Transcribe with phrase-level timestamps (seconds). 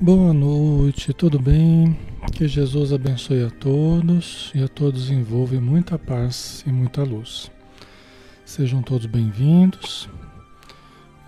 [0.00, 1.96] Boa noite, tudo bem?
[2.32, 7.48] Que Jesus abençoe a todos e a todos envolva em muita paz e muita luz.
[8.44, 10.08] Sejam todos bem-vindos.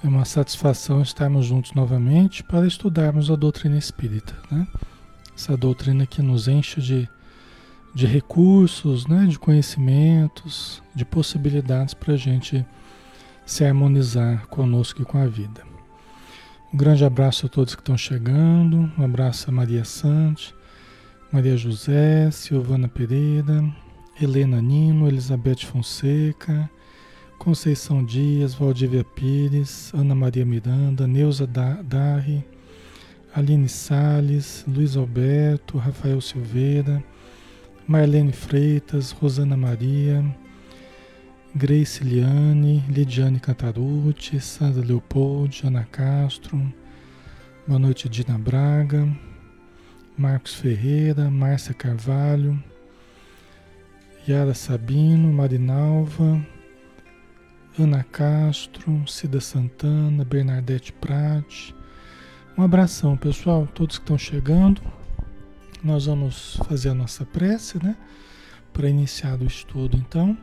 [0.03, 4.67] É uma satisfação estarmos juntos novamente para estudarmos a doutrina espírita, né?
[5.35, 7.09] Essa doutrina que nos enche de,
[7.95, 9.27] de recursos, né?
[9.27, 12.67] de conhecimentos, de possibilidades para a gente
[13.47, 15.76] se harmonizar conosco e com a vida.
[16.73, 18.91] Um grande abraço a todos que estão chegando.
[18.99, 20.53] Um abraço a Maria Sante,
[21.31, 23.65] Maria José, Silvana Pereira,
[24.21, 26.69] Helena Nino, Elizabeth Fonseca,
[27.39, 32.45] Conceição Dias, Valdívia Pires, Ana Maria Miranda, Neuza Darri,
[33.33, 37.03] Aline Sales, Luiz Alberto, Rafael Silveira,
[37.87, 40.25] Marlene Freitas, Rosana Maria,
[41.59, 46.71] Grace Liane, Lidiane Cantarucci, Sandra Leopold, Ana Castro,
[47.67, 49.09] boa noite Dina Braga,
[50.19, 52.63] Marcos Ferreira, Márcia Carvalho,
[54.29, 56.47] Yara Sabino, Marinalva,
[57.79, 61.75] Ana Castro, Cida Santana, Bernadette Prati.
[62.59, 64.83] Um abração, pessoal, todos que estão chegando.
[65.83, 67.97] Nós vamos fazer a nossa prece, né?
[68.75, 70.37] Para iniciar o estudo, então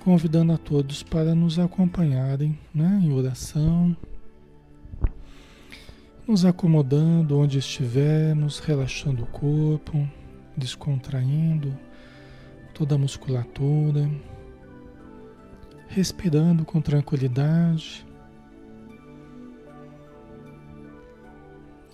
[0.00, 3.96] convidando a todos para nos acompanharem né, em oração,
[6.26, 10.08] nos acomodando onde estivermos, relaxando o corpo,
[10.56, 11.76] descontraindo
[12.72, 14.10] toda a musculatura,
[15.88, 18.06] respirando com tranquilidade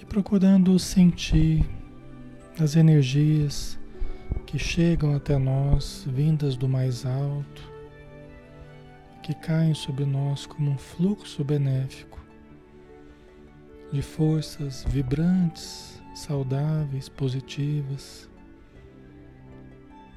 [0.01, 1.65] e procurando sentir
[2.59, 3.79] as energias
[4.53, 7.73] que chegam até nós, vindas do mais alto,
[9.23, 12.21] que caem sobre nós como um fluxo benéfico
[13.91, 18.29] de forças vibrantes, saudáveis, positivas,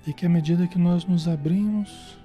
[0.05, 2.19] e que à medida que nós nos abrimos,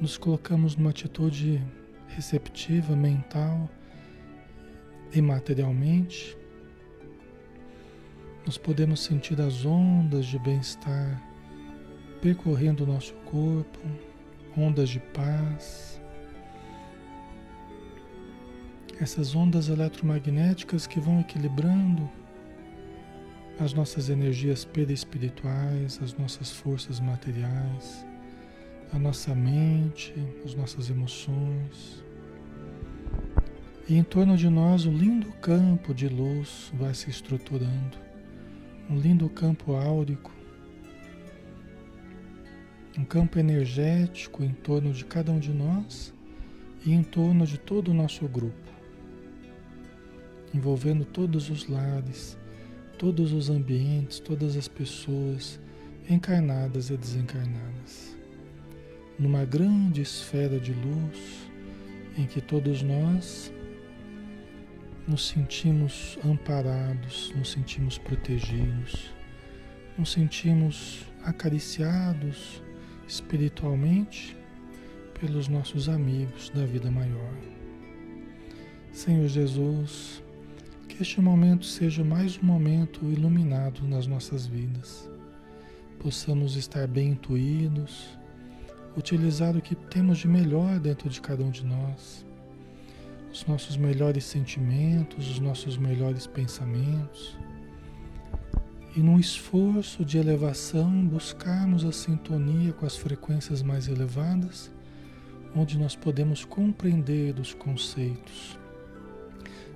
[0.00, 1.62] nos colocamos numa atitude
[2.08, 3.70] receptiva, mental
[5.12, 6.36] e materialmente,
[8.46, 11.22] nós podemos sentir as ondas de bem-estar
[12.20, 13.78] percorrendo o nosso corpo,
[14.56, 16.00] ondas de paz.
[19.00, 22.10] Essas ondas eletromagnéticas que vão equilibrando
[23.58, 28.06] as nossas energias perispirituais, as nossas forças materiais,
[28.92, 32.02] a nossa mente, as nossas emoções.
[33.88, 38.04] E em torno de nós o lindo campo de luz vai se estruturando
[38.88, 40.30] um lindo campo áurico,
[42.98, 46.12] um campo energético em torno de cada um de nós
[46.84, 48.70] e em torno de todo o nosso grupo,
[50.52, 52.36] envolvendo todos os lares,
[52.98, 55.58] todos os ambientes, todas as pessoas
[56.08, 58.16] encarnadas e desencarnadas,
[59.18, 61.50] numa grande esfera de luz
[62.16, 63.52] em que todos nós
[65.06, 69.12] nos sentimos amparados, nos sentimos protegidos,
[69.98, 72.62] nos sentimos acariciados
[73.06, 74.34] espiritualmente
[75.20, 77.34] pelos nossos amigos da vida maior.
[78.92, 80.22] Senhor Jesus,
[80.88, 85.08] que este momento seja mais um momento iluminado nas nossas vidas.
[85.98, 88.18] Possamos estar bem intuídos,
[88.96, 92.24] utilizar o que temos de melhor dentro de cada um de nós
[93.34, 97.36] os nossos melhores sentimentos, os nossos melhores pensamentos.
[98.94, 104.70] E num esforço de elevação, buscarmos a sintonia com as frequências mais elevadas,
[105.52, 108.56] onde nós podemos compreender os conceitos,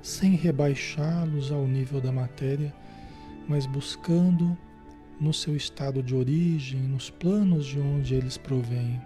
[0.01, 2.73] sem rebaixá-los ao nível da matéria,
[3.49, 4.57] mas buscando
[5.21, 9.01] no seu estado de origem, nos planos de onde eles provêm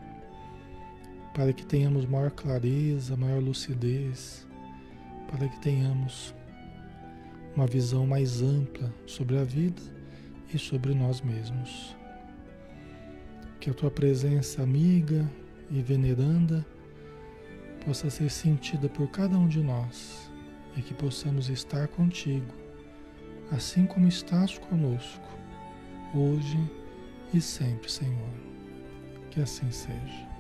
[1.34, 4.46] para que tenhamos maior clareza, maior lucidez,
[5.31, 6.34] para que tenhamos
[7.56, 9.82] uma visão mais ampla sobre a vida
[10.52, 11.96] e sobre nós mesmos.
[13.61, 15.29] Que a tua presença amiga
[15.70, 16.67] e veneranda
[17.85, 20.31] possa ser sentida por cada um de nós
[20.76, 22.52] e que possamos estar contigo,
[23.50, 25.28] assim como estás conosco,
[26.14, 26.58] hoje
[27.32, 28.31] e sempre, Senhor.
[29.31, 30.31] Que assim seja.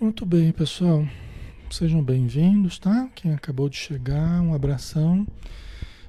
[0.00, 1.06] Muito bem, pessoal.
[1.70, 3.10] Sejam bem-vindos, tá?
[3.14, 5.26] Quem acabou de chegar, um abração.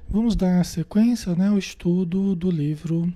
[0.08, 3.12] Vamos dar sequência né, ao estudo do livro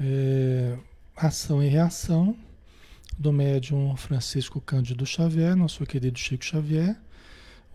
[0.00, 0.76] é,
[1.14, 2.36] Ação e Reação,
[3.16, 6.96] do médium Francisco Cândido Xavier, nosso querido Chico Xavier,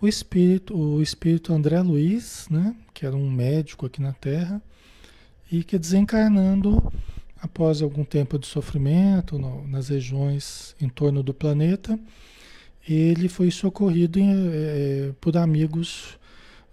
[0.01, 4.61] o espírito, o espírito André Luiz, né, que era um médico aqui na Terra,
[5.50, 6.83] e que desencarnando
[7.43, 11.99] após algum tempo de sofrimento no, nas regiões em torno do planeta,
[12.87, 16.17] ele foi socorrido em, é, por amigos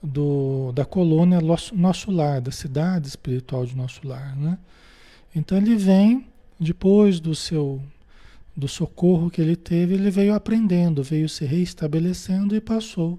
[0.00, 4.36] do, da colônia Nosso Lar, da cidade espiritual de Nosso Lar.
[4.36, 4.56] Né?
[5.34, 6.24] Então ele vem,
[6.58, 7.82] depois do seu
[8.56, 13.18] do socorro que ele teve, ele veio aprendendo, veio se reestabelecendo e passou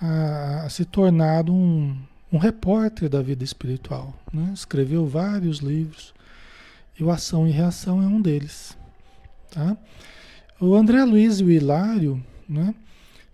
[0.00, 1.94] a, a se tornar um,
[2.32, 4.14] um repórter da vida espiritual.
[4.32, 4.52] Né?
[4.54, 6.13] Escreveu vários livros
[6.98, 8.76] e o Ação e Reação é um deles.
[9.50, 9.76] Tá?
[10.60, 12.74] O André Luiz e o Hilário, né?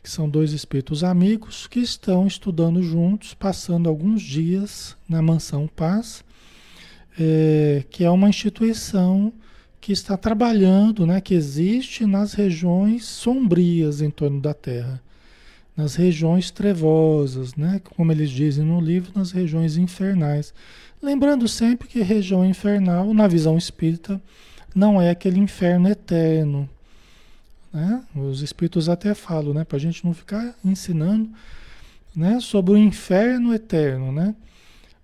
[0.02, 6.24] que são dois espíritos amigos que estão estudando juntos, passando alguns dias na Mansão Paz,
[7.18, 9.32] é, que é uma instituição
[9.80, 15.02] que está trabalhando, né, que existe nas regiões sombrias em torno da Terra,
[15.76, 20.52] nas regiões trevosas, né, como eles dizem no livro, nas regiões infernais.
[21.02, 24.20] Lembrando sempre que região infernal, na visão espírita,
[24.74, 26.68] não é aquele inferno eterno.
[27.72, 28.04] Né?
[28.14, 31.30] Os espíritos até falam, né, para a gente não ficar ensinando
[32.14, 34.34] né, sobre o inferno eterno, né?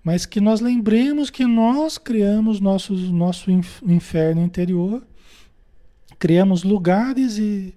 [0.05, 5.03] mas que nós lembremos que nós criamos nosso, nosso inferno interior,
[6.19, 7.75] criamos lugares e,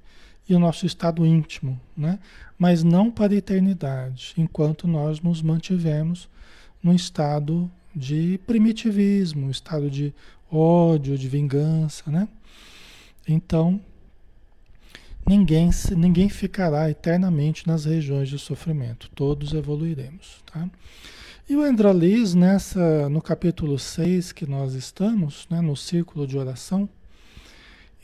[0.48, 2.20] e o nosso estado íntimo, né?
[2.58, 6.28] mas não para a eternidade, enquanto nós nos mantivemos
[6.84, 10.14] num estado de primitivismo, estado de
[10.52, 12.28] ódio, de vingança, né?
[13.28, 13.80] Então,
[15.28, 20.70] ninguém, ninguém ficará eternamente nas regiões de sofrimento, todos evoluiremos, tá?
[21.48, 26.88] E o Andralis, nessa, no capítulo 6 que nós estamos, né, no círculo de oração,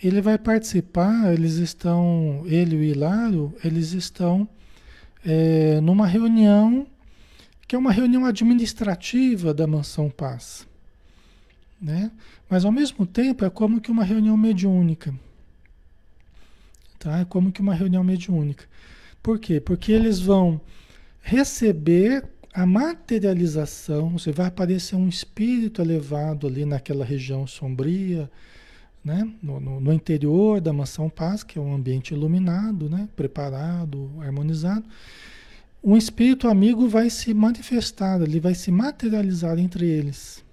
[0.02, 4.48] ele vai participar, eles estão, ele e o Hilário, eles estão
[5.24, 6.88] é, numa reunião,
[7.68, 10.68] que é uma reunião administrativa da Mansão Paz.
[11.82, 12.12] Né?
[12.50, 15.14] Mas ao mesmo tempo é como que uma reunião mediúnica.
[17.00, 17.20] Tá?
[17.20, 18.66] É como que uma reunião mediúnica.
[19.22, 19.60] Por quê?
[19.60, 20.62] Porque eles vão
[21.22, 28.32] receber a materialização, você vai aparecer um espírito elevado ali naquela região sombria,
[29.04, 29.30] né?
[29.44, 33.10] No, no, no, interior da mansão paz, que é um ambiente iluminado, né?
[33.16, 34.86] preparado, harmonizado.
[35.86, 40.44] Um espírito amigo vai se manifestar, ele vai se materializar entre eles.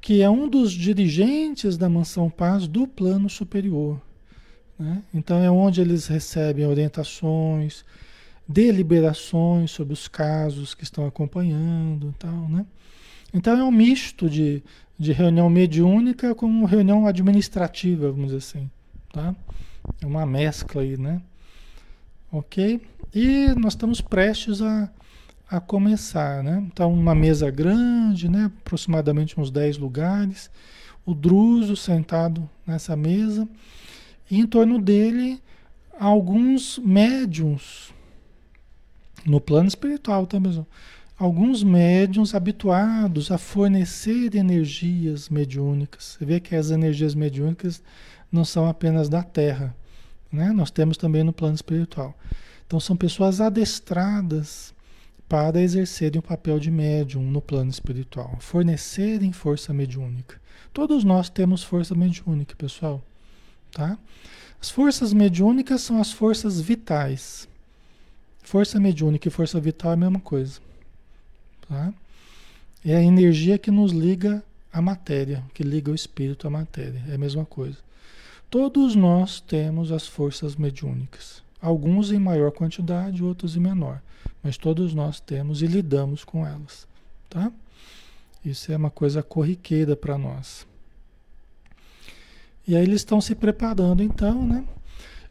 [0.00, 4.02] Que é um dos dirigentes da mansão paz do plano superior.
[4.76, 5.00] Né?
[5.14, 7.84] Então é onde eles recebem orientações,
[8.48, 12.66] deliberações sobre os casos que estão acompanhando tal, né?
[13.32, 14.60] Então é um misto de,
[14.98, 18.70] de reunião mediúnica com reunião administrativa, vamos dizer assim,
[19.12, 19.36] tá?
[20.00, 21.22] É uma mescla aí, né?
[22.32, 22.80] Ok?
[23.14, 24.90] E nós estamos prestes a,
[25.50, 26.64] a começar, né?
[26.72, 28.50] Então uma mesa grande, né?
[28.62, 30.50] Aproximadamente uns 10 lugares,
[31.04, 33.46] o Druso sentado nessa mesa
[34.30, 35.42] e em torno dele
[35.98, 37.92] alguns médiums,
[39.26, 40.66] no plano espiritual também.
[41.18, 46.16] Alguns médiums habituados a fornecer energias mediúnicas.
[46.18, 47.82] Você vê que as energias mediúnicas
[48.30, 49.76] não são apenas da Terra,
[50.32, 50.50] né?
[50.50, 52.16] Nós temos também no plano espiritual.
[52.72, 54.72] Então são pessoas adestradas
[55.28, 60.40] para exercerem o papel de médium no plano espiritual, fornecerem força mediúnica.
[60.72, 63.04] Todos nós temos força mediúnica, pessoal,
[63.72, 63.98] tá?
[64.58, 67.46] As forças mediúnicas são as forças vitais.
[68.42, 70.58] Força mediúnica e força vital é a mesma coisa.
[71.68, 71.92] Tá?
[72.82, 77.04] É a energia que nos liga à matéria, que liga o espírito à matéria.
[77.06, 77.76] É a mesma coisa.
[78.48, 81.41] Todos nós temos as forças mediúnicas.
[81.62, 84.02] Alguns em maior quantidade, outros em menor.
[84.42, 86.88] Mas todos nós temos e lidamos com elas.
[87.30, 87.52] Tá?
[88.44, 90.66] Isso é uma coisa corriqueira para nós.
[92.66, 94.64] E aí eles estão se preparando então, né?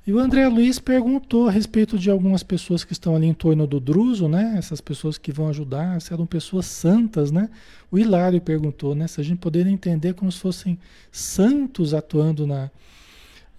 [0.05, 3.67] E o André Luiz perguntou a respeito de algumas pessoas que estão ali em torno
[3.67, 4.55] do Druso, né?
[4.57, 7.49] Essas pessoas que vão ajudar, se eram pessoas santas, né?
[7.91, 9.07] O Hilário perguntou, né?
[9.07, 10.79] Se a gente poderia entender como se fossem
[11.11, 12.71] santos atuando na,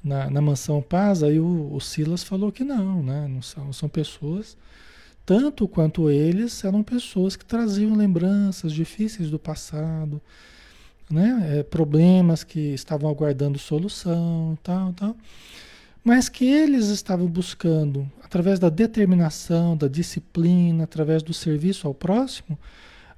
[0.03, 1.23] na, na mansão Paz.
[1.23, 3.27] Aí o, o, Silas falou que não, né?
[3.29, 4.57] Não são, são pessoas,
[5.25, 10.21] tanto quanto eles, eram pessoas que traziam lembranças difíceis do passado,
[11.11, 11.59] né?
[11.59, 15.17] É, problemas que estavam aguardando solução, tal, tal
[16.05, 22.59] mas que eles estavam buscando, através da determinação, da disciplina, através do serviço ao próximo,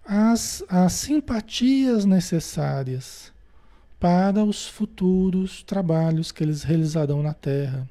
[0.05, 3.33] as, as simpatias necessárias
[3.99, 7.89] para os futuros trabalhos que eles realizarão na Terra.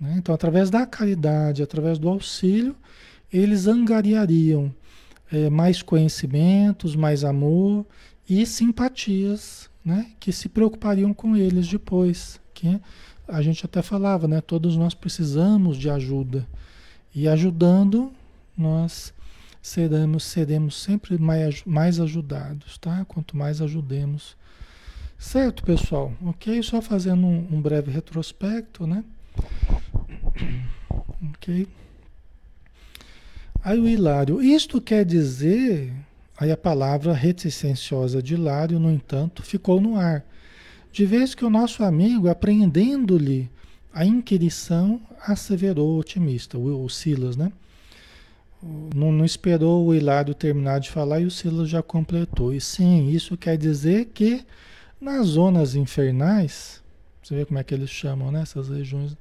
[0.00, 0.14] Né?
[0.18, 2.74] Então, através da caridade, através do auxílio,
[3.32, 4.74] eles angariariam
[5.30, 7.84] é, mais conhecimentos, mais amor
[8.28, 10.12] e simpatias, né?
[10.18, 12.40] que se preocupariam com eles depois.
[12.54, 12.80] Que
[13.26, 14.40] a gente até falava, né?
[14.40, 16.46] todos nós precisamos de ajuda.
[17.14, 18.12] E ajudando,
[18.56, 19.12] nós
[19.60, 23.04] seremos, seremos sempre mais, mais ajudados, tá?
[23.06, 24.36] Quanto mais ajudemos.
[25.18, 26.12] Certo, pessoal?
[26.24, 26.62] Ok?
[26.62, 29.02] Só fazendo um, um breve retrospecto, né?
[31.34, 31.66] Ok?
[33.62, 35.92] Aí o Hilário, isto quer dizer,
[36.38, 40.24] aí a palavra reticenciosa de Hilário, no entanto, ficou no ar.
[40.92, 43.50] De vez que o nosso amigo, apreendendo-lhe
[43.92, 47.52] a inquirição, asseverou otimista, o, o Silas, né?
[48.94, 52.54] Não, não, esperou o Hilário terminar de falar e o Silas já completou.
[52.54, 54.44] E sim, isso quer dizer que
[55.00, 56.82] nas zonas infernais,
[57.22, 59.16] você vê como é que eles chamam né, regiões.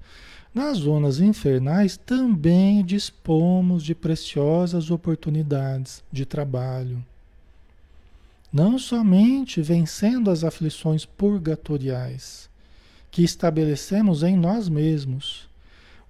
[0.53, 7.03] Nas zonas infernais também dispomos de preciosas oportunidades de trabalho.
[8.51, 12.50] Não somente vencendo as aflições purgatoriais
[13.12, 15.48] que estabelecemos em nós mesmos,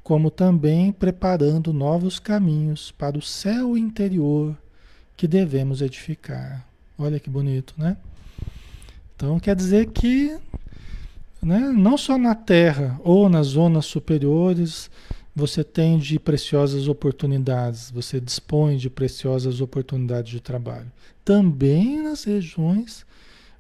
[0.03, 4.55] como também preparando novos caminhos para o céu interior
[5.17, 6.65] que devemos edificar.
[6.97, 7.97] Olha que bonito, né?
[9.17, 10.38] Então quer dizer que
[11.41, 14.91] né, não só na Terra ou nas zonas superiores
[15.36, 20.91] você tem de preciosas oportunidades, você dispõe de preciosas oportunidades de trabalho.
[21.25, 23.05] Também nas regiões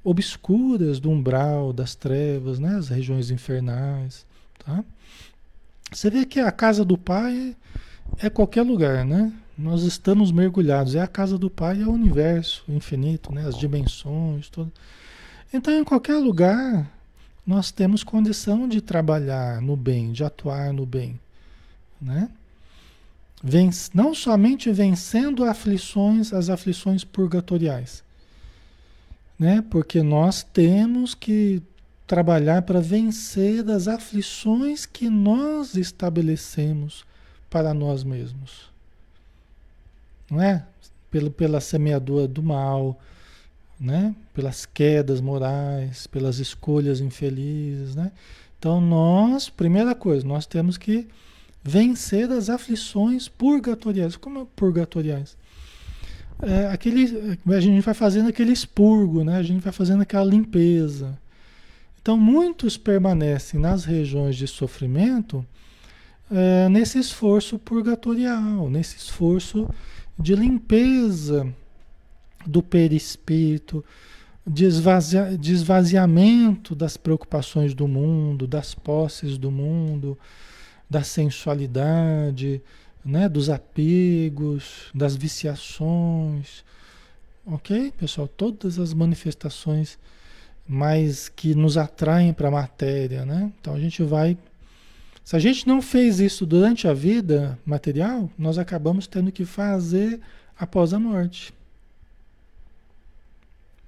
[0.03, 4.25] obscuras do umbral, das trevas, né, as regiões infernais.
[4.63, 4.83] Tá?
[5.91, 7.55] Você vê que a casa do Pai
[8.19, 9.33] é qualquer lugar, né?
[9.57, 10.93] Nós estamos mergulhados.
[10.93, 13.47] É a casa do Pai, é o universo infinito, né?
[13.47, 14.71] as dimensões, tudo.
[15.53, 16.91] Então, em qualquer lugar,
[17.45, 21.17] nós temos condição de trabalhar no bem, de atuar no bem.
[22.01, 22.29] Né?
[23.41, 28.03] Vence, não somente vencendo aflições, as aflições purgatoriais,
[29.39, 29.63] né?
[29.69, 31.61] porque nós temos que
[32.05, 37.05] trabalhar para vencer as aflições que nós estabelecemos
[37.49, 38.69] para nós mesmos.
[40.29, 40.65] Não é?
[41.09, 42.99] Pela, pela semeadura do mal,
[43.79, 44.15] né?
[44.33, 48.11] Pelas quedas morais, pelas escolhas infelizes, né?
[48.57, 51.07] Então nós, primeira coisa, nós temos que
[51.63, 54.15] vencer as aflições purgatoriais.
[54.15, 55.37] Como é purgatoriais?
[56.41, 59.37] É, aquele, a gente vai fazendo aquele expurgo, né?
[59.37, 61.17] A gente vai fazendo aquela limpeza.
[62.01, 65.45] Então muitos permanecem nas regiões de sofrimento
[66.31, 69.69] é, nesse esforço purgatorial, nesse esforço
[70.17, 71.53] de limpeza
[72.47, 73.83] do perispírito,
[74.45, 80.17] de, esvazia, de esvaziamento das preocupações do mundo, das posses do mundo,
[80.89, 82.61] da sensualidade,
[83.03, 86.63] né, dos apegos, das viciações.
[87.45, 88.27] Ok, pessoal?
[88.27, 89.97] Todas as manifestações
[90.67, 93.51] mais que nos atraem para a matéria, né?
[93.59, 94.37] Então a gente vai.
[95.23, 100.19] Se a gente não fez isso durante a vida material, nós acabamos tendo que fazer
[100.57, 101.53] após a morte.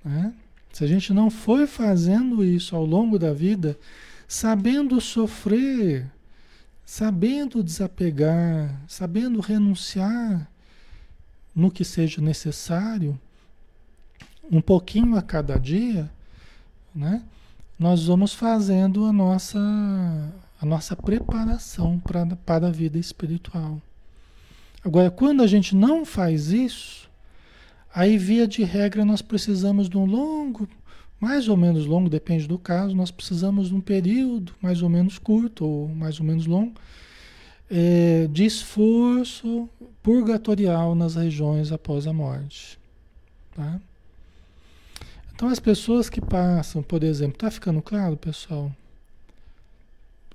[0.03, 0.33] Né?
[0.71, 3.77] Se a gente não foi fazendo isso ao longo da vida,
[4.27, 6.09] sabendo sofrer,
[6.85, 10.49] sabendo desapegar, sabendo renunciar
[11.55, 13.19] no que seja necessário,
[14.51, 16.09] um pouquinho a cada dia,
[16.93, 17.23] né?
[17.77, 19.59] Nós vamos fazendo a nossa
[20.61, 23.81] a nossa preparação pra, para a vida espiritual.
[24.83, 27.08] Agora, quando a gente não faz isso,
[27.93, 30.67] Aí, via de regra, nós precisamos de um longo,
[31.19, 35.17] mais ou menos longo, depende do caso, nós precisamos de um período mais ou menos
[35.17, 36.73] curto ou mais ou menos longo
[37.69, 39.69] é, de esforço
[40.01, 42.79] purgatorial nas regiões após a morte.
[43.55, 43.79] Tá?
[45.33, 48.71] Então, as pessoas que passam, por exemplo, está ficando claro, pessoal?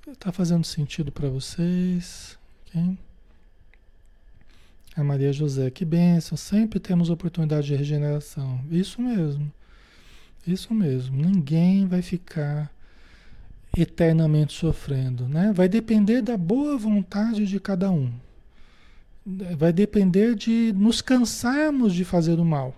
[0.06, 2.38] Está fazendo sentido para vocês?
[2.68, 2.96] Okay?
[4.96, 8.60] A Maria José, que bênção, sempre temos oportunidade de regeneração.
[8.70, 9.52] Isso mesmo,
[10.46, 11.16] isso mesmo.
[11.16, 12.70] Ninguém vai ficar
[13.76, 15.52] eternamente sofrendo, né?
[15.52, 18.12] Vai depender da boa vontade de cada um.
[19.56, 22.76] Vai depender de nos cansarmos de fazer o mal.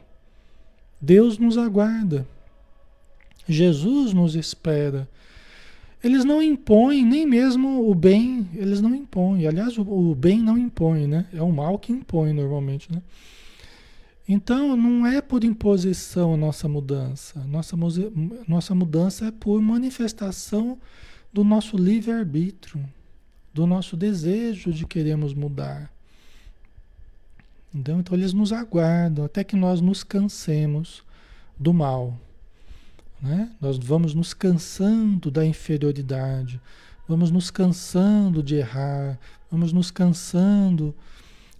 [1.00, 2.26] Deus nos aguarda.
[3.48, 5.08] Jesus nos espera.
[6.02, 9.46] Eles não impõem nem mesmo o bem, eles não impõem.
[9.46, 11.26] Aliás, o, o bem não impõe, né?
[11.32, 13.02] É o mal que impõe normalmente, né?
[14.28, 17.38] Então, não é por imposição a nossa mudança.
[17.44, 17.76] Nossa,
[18.46, 20.78] nossa mudança é por manifestação
[21.32, 22.84] do nosso livre-arbítrio,
[23.54, 25.92] do nosso desejo de queremos mudar.
[27.72, 31.04] Então, então, eles nos aguardam até que nós nos cansemos
[31.58, 32.18] do mal.
[33.26, 33.50] Né?
[33.60, 36.60] Nós vamos nos cansando da inferioridade,
[37.08, 39.18] vamos nos cansando de errar,
[39.50, 40.94] vamos nos cansando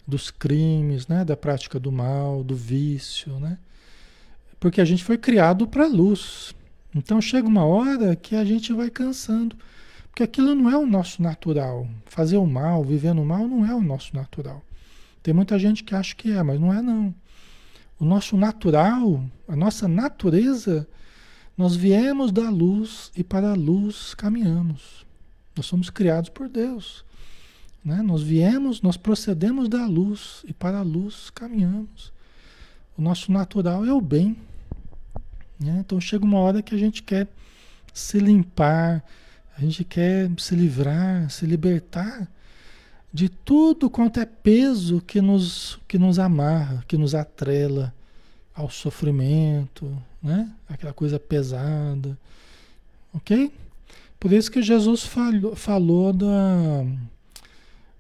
[0.07, 1.25] dos crimes, né?
[1.25, 3.33] da prática do mal, do vício.
[3.41, 3.59] Né?
[4.61, 6.55] Porque a gente foi criado para a luz.
[6.95, 9.57] Então chega uma hora que a gente vai cansando.
[10.09, 11.89] Porque aquilo não é o nosso natural.
[12.07, 14.63] Fazer o mal, viver no mal, não é o nosso natural.
[15.21, 17.13] Tem muita gente que acha que é, mas não é não.
[17.99, 20.87] O nosso natural, a nossa natureza,
[21.57, 25.07] nós viemos da luz e para a luz caminhamos.
[25.57, 27.05] Nós somos criados por Deus.
[27.83, 28.03] Né?
[28.03, 32.13] Nós viemos, nós procedemos da luz e para a luz caminhamos.
[32.97, 34.37] O nosso natural é o bem.
[35.59, 35.79] Né?
[35.81, 37.27] Então chega uma hora que a gente quer
[37.95, 39.03] se limpar,
[39.57, 42.29] a gente quer se livrar, se libertar
[43.11, 47.95] de tudo quanto é peso que nos, que nos amarra, que nos atrela
[48.57, 50.51] ao sofrimento, né?
[50.67, 52.19] Aquela coisa pesada,
[53.13, 53.53] ok?
[54.19, 56.87] Por isso que Jesus falou, falou da,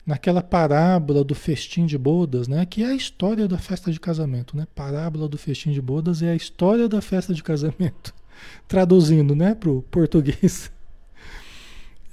[0.06, 2.64] naquela parábola do festim de bodas, né?
[2.64, 4.66] Que é a história da festa de casamento, né?
[4.74, 8.14] Parábola do festim de bodas é a história da festa de casamento,
[8.66, 10.72] traduzindo, né, para o português.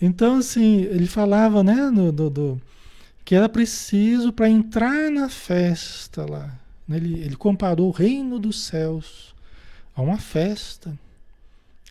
[0.02, 2.62] Então, assim, ele falava, né, do, do, do
[3.24, 6.60] que era preciso para entrar na festa lá.
[6.88, 6.98] Né?
[6.98, 9.34] Ele, ele comparou o reino dos céus
[9.96, 10.98] a uma festa.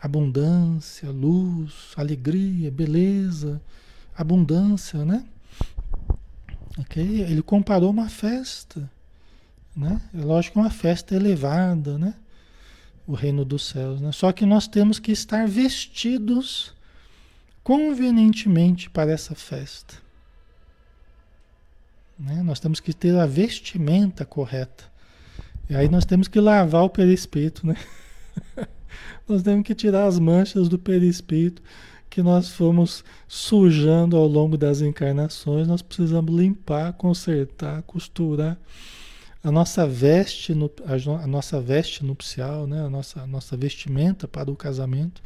[0.00, 3.62] Abundância, luz, alegria, beleza,
[4.16, 5.24] abundância, né?
[6.76, 7.02] Ok?
[7.02, 8.90] Ele comparou uma festa,
[9.76, 10.00] né?
[10.12, 12.14] É lógico que uma festa elevada, né?
[13.06, 14.10] O reino dos céus, né?
[14.10, 16.74] Só que nós temos que estar vestidos
[17.62, 20.01] convenientemente para essa festa.
[22.22, 22.40] Né?
[22.42, 24.84] Nós temos que ter a vestimenta correta.
[25.68, 27.76] E aí nós temos que lavar o perispírito, né?
[29.28, 31.62] nós temos que tirar as manchas do perispírito
[32.08, 35.66] que nós fomos sujando ao longo das encarnações.
[35.66, 38.56] Nós precisamos limpar, consertar, costurar
[39.42, 40.52] a nossa veste,
[41.18, 42.84] a nossa veste nupcial, né?
[42.84, 45.22] a, nossa, a nossa vestimenta para o casamento,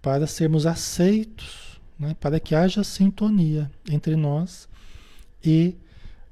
[0.00, 2.16] para sermos aceitos, né?
[2.18, 4.68] para que haja sintonia entre nós
[5.44, 5.76] e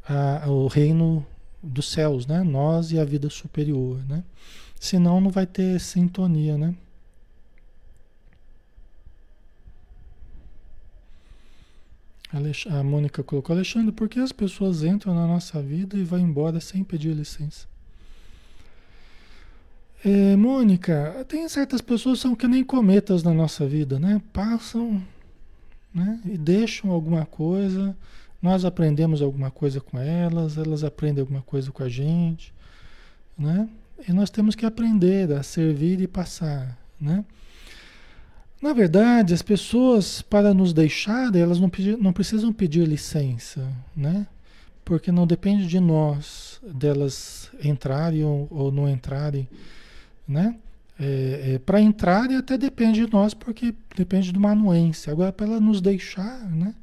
[0.08, 1.24] a, o reino
[1.62, 2.42] dos céus, né?
[2.42, 4.22] Nós e a vida superior, né?
[4.78, 6.74] Senão não vai ter sintonia, né?
[12.68, 16.58] A Mônica colocou, Alexandre, por que as pessoas entram na nossa vida e vão embora
[16.58, 17.68] sem pedir licença?
[20.04, 24.20] É, Mônica, tem certas pessoas que são que nem cometas na nossa vida, né?
[24.32, 25.00] Passam
[25.94, 26.20] né?
[26.24, 27.96] e deixam alguma coisa,
[28.44, 32.52] nós aprendemos alguma coisa com elas, elas aprendem alguma coisa com a gente,
[33.38, 33.66] né?
[34.06, 37.24] E nós temos que aprender a servir e passar, né?
[38.60, 44.26] Na verdade, as pessoas, para nos deixarem, elas não, pedir, não precisam pedir licença, né?
[44.84, 49.48] Porque não depende de nós, delas entrarem ou, não entrarem,
[50.28, 50.54] né?
[51.00, 55.10] É, é, para entrarem até depende de nós, porque depende de uma anuência.
[55.10, 56.74] Agora, para ela nos deixar, né?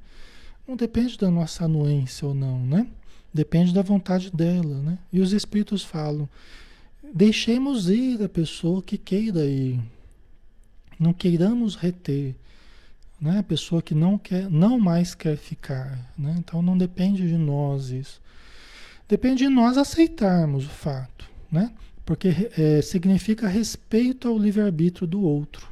[0.72, 2.88] Não depende da nossa anuência ou não, né?
[3.34, 4.98] Depende da vontade dela, né?
[5.12, 6.30] E os espíritos falam:
[7.14, 9.82] deixemos ir a pessoa que queira ir.
[10.98, 12.38] Não queiramos reter,
[13.20, 13.40] né?
[13.40, 16.38] A pessoa que não quer, não mais quer ficar, né?
[16.40, 18.22] Então não depende de nós isso.
[19.10, 21.74] Depende de nós aceitarmos o fato, né?
[22.06, 25.71] Porque é, significa respeito ao livre-arbítrio do outro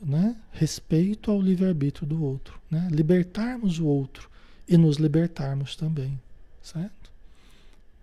[0.00, 0.36] né?
[0.52, 2.88] respeito ao livre-arbítrio do outro, né?
[2.90, 4.28] libertarmos o outro
[4.68, 6.18] e nos libertarmos também,
[6.62, 7.10] certo?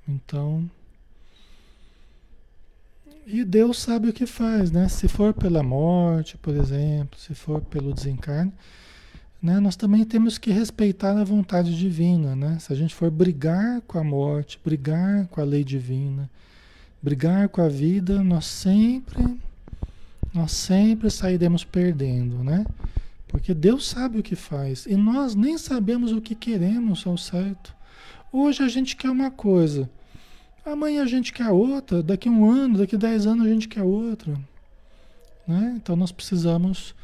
[0.07, 0.69] Então,
[3.25, 4.89] e Deus sabe o que faz, né?
[4.89, 8.51] Se for pela morte, por exemplo, se for pelo desencarne,
[9.41, 9.59] né?
[9.59, 12.57] Nós também temos que respeitar a vontade divina, né?
[12.59, 16.29] Se a gente for brigar com a morte, brigar com a lei divina,
[17.01, 19.39] brigar com a vida, nós sempre
[20.33, 22.65] nós sempre sairemos perdendo, né?
[23.27, 27.73] Porque Deus sabe o que faz e nós nem sabemos o que queremos ao certo.
[28.31, 29.89] Hoje a gente quer uma coisa,
[30.65, 34.37] amanhã a gente quer outra, daqui um ano, daqui dez anos a gente quer outra.
[35.47, 35.73] Né?
[35.77, 36.95] Então nós precisamos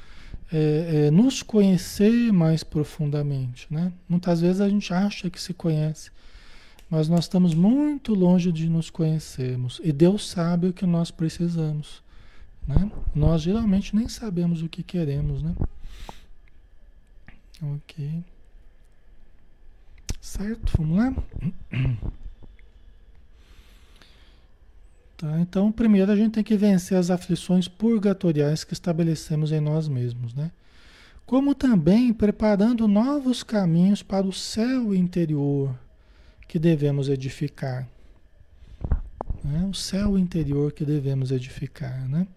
[0.52, 3.68] é, é, nos conhecer mais profundamente.
[3.70, 3.92] Né?
[4.08, 6.12] Muitas vezes a gente acha que se conhece,
[6.90, 9.82] Mas nós estamos muito longe de nos conhecermos.
[9.84, 12.02] E Deus sabe o que nós precisamos.
[12.68, 12.92] Né?
[13.16, 15.56] Nós geralmente nem sabemos o que queremos, né?
[17.62, 18.24] Ok.
[20.20, 20.74] Certo?
[20.78, 21.14] Vamos lá?
[25.18, 29.88] Tá, então, primeiro a gente tem que vencer as aflições purgatoriais que estabelecemos em nós
[29.88, 30.52] mesmos, né?
[31.26, 35.76] Como também preparando novos caminhos para o céu interior
[36.48, 37.90] que devemos edificar.
[39.44, 39.68] Né?
[39.70, 42.28] O céu interior que devemos edificar, né?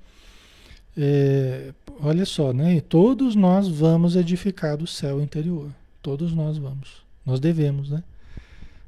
[0.97, 2.81] É, olha só, né?
[2.81, 5.71] Todos nós vamos edificar o céu interior.
[6.03, 7.03] Todos nós vamos.
[7.25, 8.03] Nós devemos, né?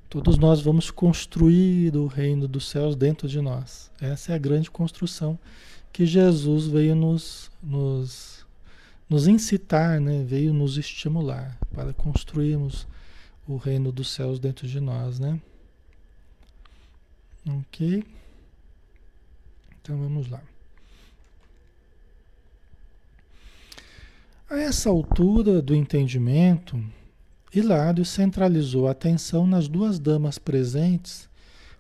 [0.09, 3.91] Todos nós vamos construir o reino dos céus dentro de nós.
[4.01, 5.39] Essa é a grande construção
[5.91, 8.45] que Jesus veio nos, nos,
[9.09, 10.23] nos incitar, né?
[10.23, 12.87] veio nos estimular para construirmos
[13.49, 15.41] o reino dos céus dentro de nós, né?
[17.47, 18.05] Ok?
[19.81, 20.43] Então vamos lá.
[24.53, 26.79] A essa altura do entendimento,
[27.55, 31.27] Hilário centralizou a atenção nas duas damas presentes,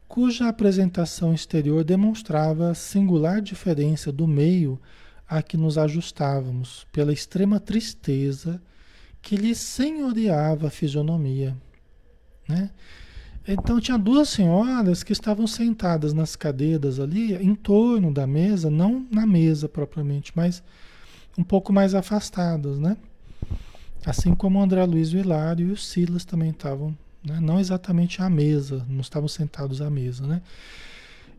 [0.08, 4.80] cuja apresentação exterior demonstrava singular diferença do meio
[5.28, 8.58] a que nos ajustávamos, pela extrema tristeza
[9.20, 11.54] que lhe senhoreava a fisionomia.
[12.48, 12.70] Né?
[13.46, 19.06] Então tinha duas senhoras que estavam sentadas nas cadeiras ali, em torno da mesa, não
[19.10, 20.62] na mesa propriamente, mas
[21.36, 22.96] um pouco mais afastadas, né?
[24.04, 27.38] Assim como o André Luiz Hilário e o Silas também estavam, né?
[27.40, 30.42] não exatamente à mesa, não estavam sentados à mesa, né?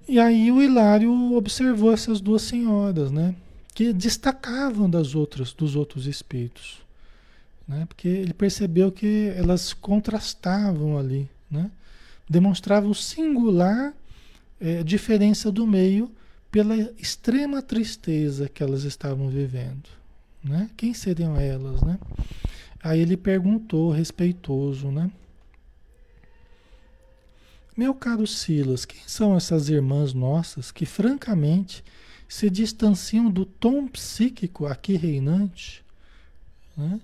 [0.08, 3.36] E aí o Hilário observou essas duas senhoras, né?
[3.74, 6.82] Que destacavam das outras, dos outros espíritos,
[7.68, 7.86] né?
[7.88, 11.70] Porque ele percebeu que elas contrastavam ali, né?
[12.30, 13.94] Demonstravam singular
[14.60, 16.10] é, diferença do meio
[16.54, 19.90] pela extrema tristeza que elas estavam vivendo,
[20.44, 20.70] né?
[20.78, 21.98] Quem seriam elas, né?
[22.84, 25.10] Aí ele perguntou, respeitoso, né?
[27.76, 31.84] Meu caro Silas, quem são essas irmãs nossas que francamente
[32.30, 35.84] se distanciam do tom psíquico aqui reinante?
[36.78, 37.02] Né?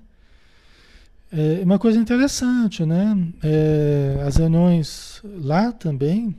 [1.31, 3.17] É uma coisa interessante, né?
[3.41, 6.35] É, as reuniões lá também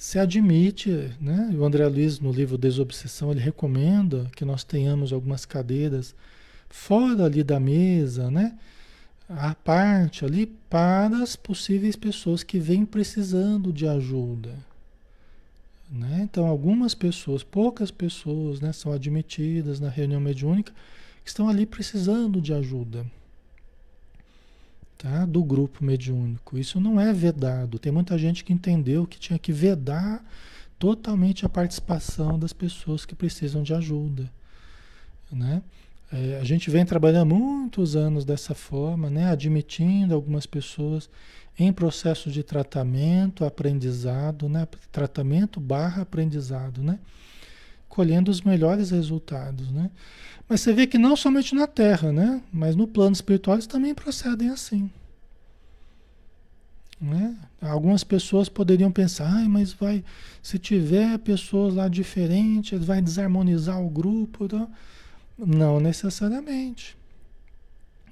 [0.00, 1.54] se admite, né?
[1.54, 6.14] O André Luiz, no livro Desobsessão, ele recomenda que nós tenhamos algumas cadeiras
[6.70, 8.56] fora ali da mesa, né?
[9.28, 14.54] A parte ali para as possíveis pessoas que vêm precisando de ajuda.
[15.90, 16.20] Né?
[16.22, 20.72] Então, algumas pessoas, poucas pessoas, né, são admitidas na reunião mediúnica
[21.22, 23.04] que estão ali precisando de ajuda
[25.00, 25.24] tá?
[25.24, 26.58] do grupo mediúnico.
[26.58, 27.78] Isso não é vedado.
[27.78, 30.22] Tem muita gente que entendeu que tinha que vedar
[30.78, 34.30] totalmente a participação das pessoas que precisam de ajuda.
[35.32, 35.62] Né?
[36.12, 39.30] É, a gente vem trabalhando muitos anos dessa forma, né?
[39.30, 41.08] admitindo algumas pessoas
[41.58, 44.68] em processo de tratamento, aprendizado, né?
[44.92, 46.98] tratamento barra aprendizado, né?
[47.90, 49.70] Colhendo os melhores resultados.
[49.70, 49.90] Né?
[50.48, 52.42] Mas você vê que não somente na Terra, né?
[52.50, 54.90] mas no plano espiritual eles também procedem assim.
[56.98, 57.36] Né?
[57.60, 60.02] Algumas pessoas poderiam pensar, ah, mas vai,
[60.42, 64.46] se tiver pessoas lá diferentes, vai desarmonizar o grupo.
[64.46, 64.70] Então...
[65.36, 66.96] Não necessariamente.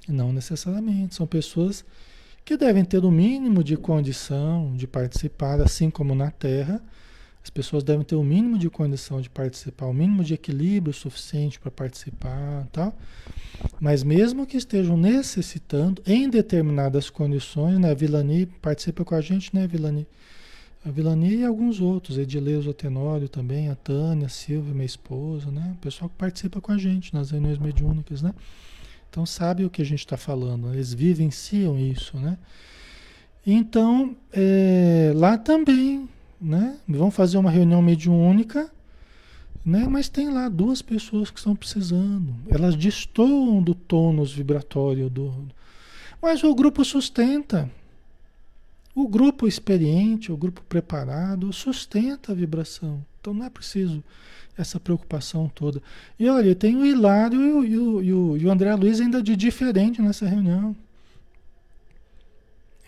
[0.08, 1.14] Não necessariamente.
[1.14, 1.84] São pessoas
[2.42, 6.82] que devem ter o mínimo de condição de participar, assim como na Terra.
[7.42, 11.59] As pessoas devem ter o mínimo de condição de participar, o mínimo de equilíbrio suficiente
[11.59, 12.96] para participar, tal.
[13.81, 17.90] Mas mesmo que estejam necessitando, em determinadas condições, né?
[17.90, 20.07] A Vilani participa com a gente, né, Vilani?
[20.85, 25.74] A Vilani e alguns outros, Edileuzo Tenório também, a Tânia, a Silvia, minha esposa, né?
[25.77, 28.35] O pessoal que participa com a gente nas reuniões mediúnicas, né?
[29.11, 32.37] Então sabe o que a gente está falando, eles vivenciam isso, né?
[33.46, 36.09] Então, é, lá também,
[36.40, 36.79] né?
[36.87, 38.70] Vão fazer uma reunião mediúnica,
[39.64, 39.87] né?
[39.88, 42.35] Mas tem lá duas pessoas que estão precisando.
[42.48, 45.48] Elas destoam do tônus vibratório do.
[46.20, 47.70] Mas o grupo sustenta.
[48.94, 53.05] O grupo experiente, o grupo preparado, sustenta a vibração.
[53.20, 54.03] Então não é preciso
[54.57, 55.81] essa preocupação toda.
[56.18, 59.01] E olha, tem o Hilário e o, e o, e o, e o André Luiz
[59.01, 60.74] ainda de diferente nessa reunião.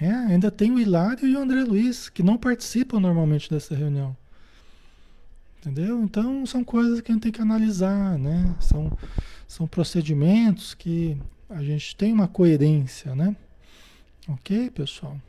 [0.00, 4.16] É, ainda tem o Hilário e o André Luiz, que não participam normalmente dessa reunião.
[5.58, 6.02] Entendeu?
[6.02, 8.54] Então são coisas que a gente tem que analisar, né?
[8.60, 8.96] São,
[9.46, 11.18] são procedimentos que
[11.50, 13.36] a gente tem uma coerência, né?
[14.26, 15.20] Ok, pessoal?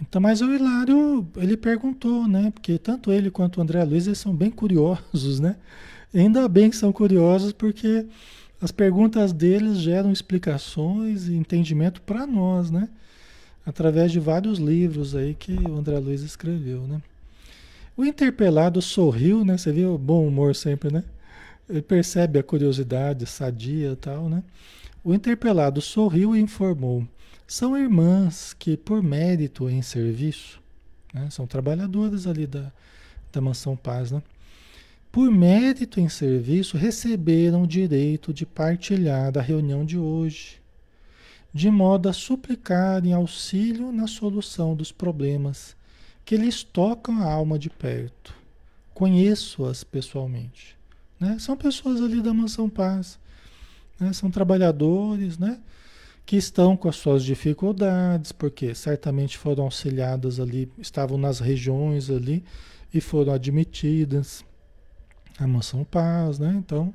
[0.00, 2.50] Então, mas o Hilário, ele perguntou, né?
[2.50, 5.56] Porque tanto ele quanto o André Luiz, eles são bem curiosos, né?
[6.14, 8.06] Ainda bem que são curiosos, porque
[8.60, 12.88] as perguntas deles geram explicações e entendimento para nós, né?
[13.66, 17.02] Através de vários livros aí que o André Luiz escreveu, né?
[17.96, 19.56] O interpelado sorriu, né?
[19.56, 21.04] Você viu bom humor sempre, né?
[21.68, 24.42] Ele percebe a curiosidade sadia e tal, né?
[25.02, 27.06] O interpelado sorriu e informou:
[27.46, 30.60] são irmãs que, por mérito em serviço,
[31.12, 31.28] né?
[31.30, 32.72] são trabalhadoras ali da,
[33.32, 34.22] da Mansão Paz, né?
[35.14, 40.60] Por mérito em serviço, receberam o direito de partilhar da reunião de hoje,
[41.52, 45.76] de modo a suplicarem auxílio na solução dos problemas
[46.24, 48.34] que lhes tocam a alma de perto.
[48.92, 50.76] Conheço-as pessoalmente.
[51.20, 51.36] Né?
[51.38, 53.16] São pessoas ali da Mansão Paz,
[54.00, 54.12] né?
[54.12, 55.60] são trabalhadores, né?
[56.26, 62.42] que estão com as suas dificuldades, porque certamente foram auxiliadas ali, estavam nas regiões ali
[62.92, 64.44] e foram admitidas
[65.38, 66.52] a mansão paz, né?
[66.56, 66.92] Então,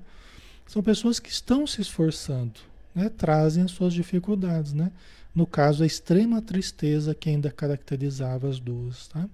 [0.66, 2.60] são pessoas que estão se esforçando,
[2.94, 3.10] né?
[3.10, 4.92] Trazem as suas dificuldades, né?
[5.34, 9.28] No caso, a extrema tristeza que ainda caracterizava as duas, tá?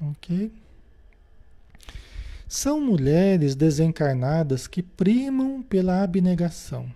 [0.00, 0.52] Ok?
[2.48, 6.92] São mulheres desencarnadas que primam pela abnegação,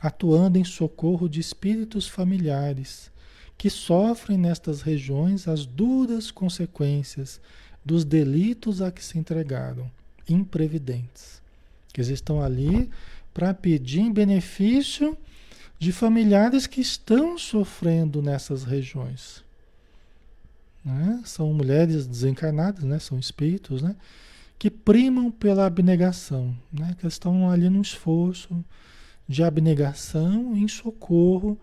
[0.00, 3.11] atuando em socorro de espíritos familiares
[3.62, 7.40] que sofrem nestas regiões as duras consequências
[7.84, 9.88] dos delitos a que se entregaram,
[10.28, 11.40] imprevidentes.
[11.92, 12.90] Que eles estão ali
[13.32, 15.16] para pedir em benefício
[15.78, 19.44] de familiares que estão sofrendo nessas regiões.
[20.84, 21.22] Né?
[21.24, 22.98] São mulheres desencarnadas, né?
[22.98, 23.94] são espíritos, né?
[24.58, 26.96] que primam pela abnegação, né?
[26.98, 28.64] que estão ali no esforço
[29.28, 31.56] de abnegação em socorro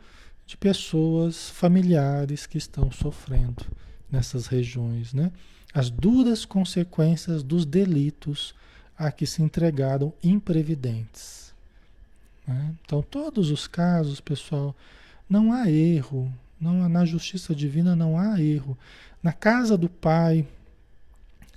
[0.50, 3.64] de pessoas familiares que estão sofrendo
[4.12, 5.32] nessas regiões, né?
[5.72, 8.56] As duras consequências dos delitos
[8.98, 11.54] a que se entregaram imprevidentes.
[12.48, 12.74] Né?
[12.84, 14.76] Então, todos os casos, pessoal,
[15.30, 18.76] não há erro, não há, na justiça divina não há erro.
[19.22, 20.48] Na casa do Pai,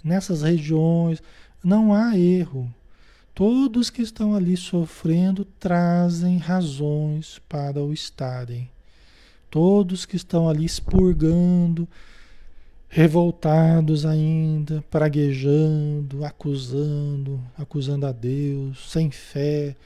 [0.05, 1.23] nessas regiões,
[1.65, 2.71] não há erro.
[3.35, 8.71] Todos que estão ali sofrendo trazem razões para o estarem.
[9.53, 11.87] Todos que estão ali expurgando,
[12.89, 19.77] revoltados ainda, praguejando, acusando, acusando a Deus, sem fé,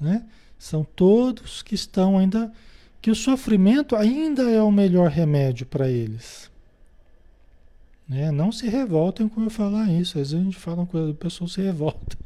[0.00, 0.24] né?
[0.58, 2.50] São todos que estão ainda
[3.02, 6.50] que o sofrimento ainda é o melhor remédio para eles.
[8.08, 8.30] Né?
[8.30, 10.18] Não se revoltem com eu falar isso.
[10.18, 12.16] Às vezes a gente fala uma coisa, a pessoa se revolta.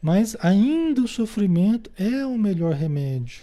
[0.00, 3.42] Mas ainda o sofrimento é o melhor remédio.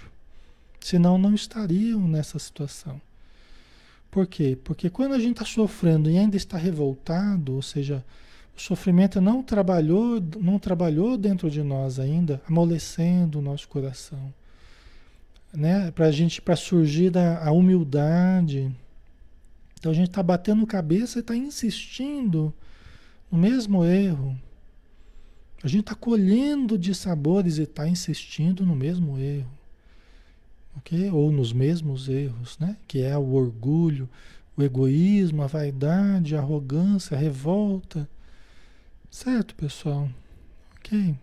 [0.85, 3.01] Senão não estariam nessa situação.
[4.11, 4.55] Por quê?
[4.63, 8.05] Porque quando a gente está sofrendo e ainda está revoltado, ou seja,
[8.55, 14.31] o sofrimento não trabalhou, não trabalhou dentro de nós ainda, amolecendo o nosso coração,
[15.51, 15.89] né?
[15.89, 18.71] Para a gente, para surgir da, a humildade.
[19.79, 22.53] Então a gente está batendo cabeça e está insistindo
[23.31, 24.39] no mesmo erro.
[25.63, 29.64] A gente está colhendo de sabores e está insistindo no mesmo erro
[31.11, 32.77] Ou nos mesmos erros, né?
[32.87, 34.09] Que é o orgulho,
[34.55, 38.07] o egoísmo, a vaidade, a arrogância, a revolta.
[39.09, 40.09] Certo, pessoal?
[40.77, 41.15] Ok?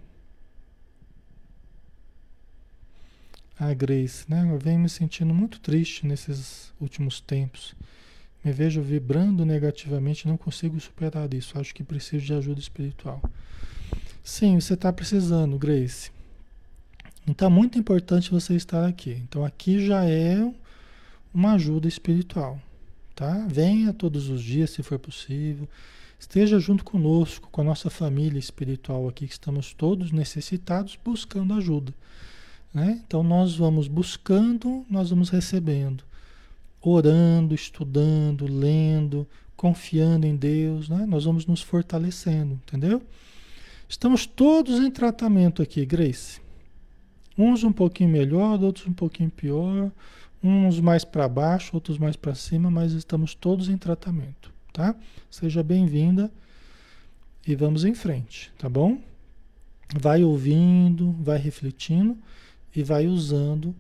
[3.59, 4.49] A Grace, né?
[4.51, 7.75] Eu venho me sentindo muito triste nesses últimos tempos.
[8.45, 11.59] Me vejo vibrando negativamente, não consigo superar isso.
[11.59, 13.23] Acho que preciso de ajuda espiritual.
[14.25, 16.11] Sim, você está precisando, Grace.
[17.27, 19.23] Então é muito importante você estar aqui.
[19.29, 20.53] Então aqui já é
[21.33, 22.61] uma ajuda espiritual,
[23.15, 23.47] tá?
[23.49, 25.69] Venha todos os dias, se for possível.
[26.19, 31.93] Esteja junto conosco, com a nossa família espiritual aqui, que estamos todos necessitados, buscando ajuda.
[32.73, 33.01] Né?
[33.07, 36.05] Então nós vamos buscando, nós vamos recebendo,
[36.81, 41.05] orando, estudando, lendo, confiando em Deus, né?
[41.07, 43.03] nós vamos nos fortalecendo, entendeu?
[43.89, 46.42] Estamos todos em tratamento aqui, Grace.
[47.37, 49.91] Uns um pouquinho melhor, outros um pouquinho pior,
[50.43, 54.95] uns mais para baixo, outros mais para cima, mas estamos todos em tratamento, tá?
[55.31, 56.31] Seja bem-vinda
[57.47, 58.99] e vamos em frente, tá bom?
[59.95, 62.19] Vai ouvindo, vai refletindo
[62.75, 63.75] e vai usando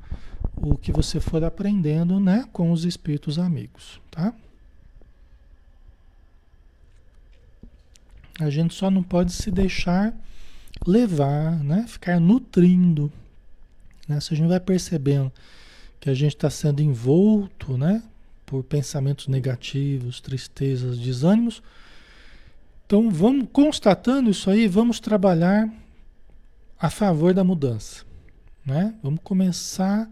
[0.56, 4.34] o que você for aprendendo, né, com os espíritos amigos, tá?
[8.40, 10.14] A gente só não pode se deixar
[10.86, 13.12] levar, né, ficar nutrindo
[14.12, 14.20] Né?
[14.20, 15.32] Se a gente vai percebendo
[15.98, 18.02] que a gente está sendo envolto né,
[18.44, 21.62] por pensamentos negativos, tristezas, desânimos,
[22.86, 25.72] então vamos constatando isso aí, vamos trabalhar
[26.78, 28.04] a favor da mudança.
[28.66, 28.94] Né?
[29.02, 30.10] Vamos começar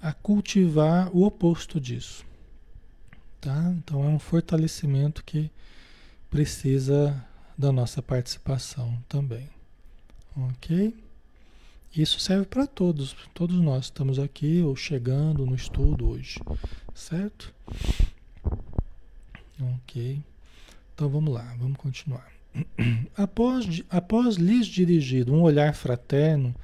[0.00, 2.24] a cultivar o oposto disso.
[3.40, 3.72] Tá?
[3.76, 5.50] Então é um fortalecimento que
[6.30, 7.24] precisa
[7.56, 9.48] da nossa participação também.
[10.36, 11.03] Ok?
[11.96, 13.14] Isso serve para todos.
[13.32, 16.40] Todos nós estamos aqui ou chegando no estudo hoje.
[16.92, 17.54] Certo?
[19.60, 20.20] Ok.
[20.92, 22.32] Então vamos lá, vamos continuar.
[23.16, 26.54] Após, após lhes dirigido um olhar fraterno,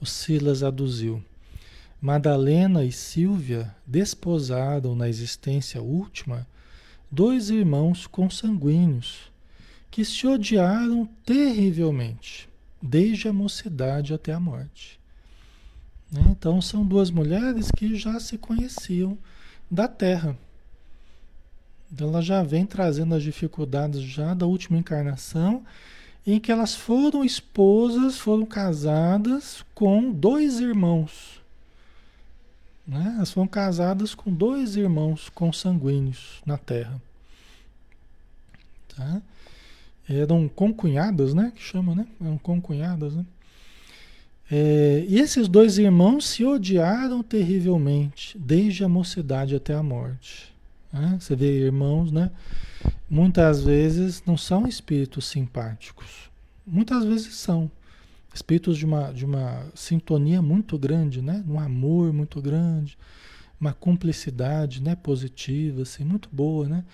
[0.00, 1.22] o Silas aduziu.
[2.00, 6.46] Madalena e Silvia desposaram na existência última
[7.10, 9.32] dois irmãos consanguíneos
[9.90, 12.48] que se odiaram terrivelmente
[12.84, 15.00] desde a mocidade até a morte.
[16.12, 16.22] Né?
[16.28, 19.16] Então são duas mulheres que já se conheciam
[19.70, 20.36] da Terra.
[21.98, 25.64] Ela já vem trazendo as dificuldades já da última encarnação,
[26.26, 31.40] em que elas foram esposas, foram casadas com dois irmãos.
[32.86, 33.14] Né?
[33.16, 37.00] Elas foram casadas com dois irmãos consanguíneos na Terra.
[38.94, 39.22] Tá?
[40.08, 41.52] Eram concunhadas, né?
[41.54, 42.06] Que chama, né?
[42.20, 43.24] Eram concunhadas, né?
[44.50, 50.52] É, e esses dois irmãos se odiaram terrivelmente, desde a mocidade até a morte.
[50.92, 51.16] Né?
[51.18, 52.30] Você vê irmãos, né?
[53.08, 56.30] Muitas vezes não são espíritos simpáticos.
[56.66, 57.70] Muitas vezes são
[58.34, 61.42] espíritos de uma, de uma sintonia muito grande, né?
[61.48, 62.98] Um amor muito grande,
[63.60, 64.94] uma cumplicidade, né?
[64.94, 66.84] Positiva, assim, muito boa, né?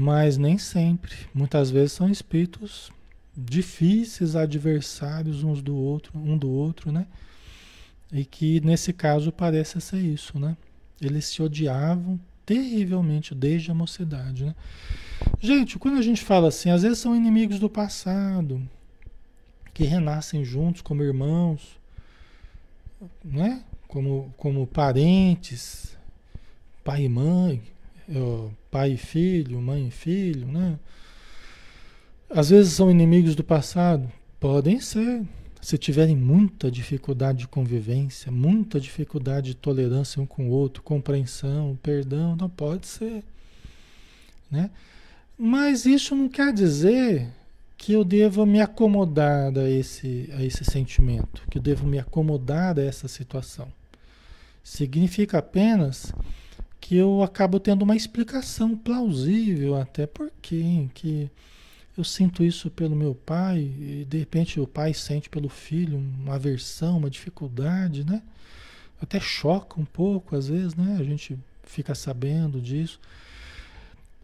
[0.00, 1.12] Mas nem sempre.
[1.34, 2.92] Muitas vezes são espíritos
[3.36, 7.04] difíceis, adversários uns do outro, um do outro, né?
[8.12, 10.56] E que nesse caso parece ser isso, né?
[11.00, 14.54] Eles se odiavam terrivelmente desde a mocidade, né?
[15.40, 18.62] Gente, quando a gente fala assim, às vezes são inimigos do passado,
[19.74, 21.76] que renascem juntos como irmãos,
[23.24, 23.64] né?
[23.88, 25.98] Como, como parentes,
[26.84, 27.60] pai e mãe,
[28.70, 30.78] pai e filho, mãe e filho, né?
[32.30, 35.22] Às vezes são inimigos do passado, podem ser.
[35.60, 41.76] Se tiverem muita dificuldade de convivência, muita dificuldade de tolerância um com o outro, compreensão,
[41.82, 43.24] perdão, não pode ser,
[44.50, 44.70] né?
[45.36, 47.28] Mas isso não quer dizer
[47.76, 52.78] que eu devo me acomodar a esse, a esse sentimento, que eu devo me acomodar
[52.78, 53.68] a essa situação.
[54.62, 56.12] Significa apenas
[56.88, 61.30] que eu acabo tendo uma explicação plausível até porque que
[61.98, 66.36] eu sinto isso pelo meu pai e de repente o pai sente pelo filho uma
[66.36, 68.22] aversão, uma dificuldade, né?
[69.02, 70.96] Até choca um pouco às vezes, né?
[70.98, 72.98] A gente fica sabendo disso.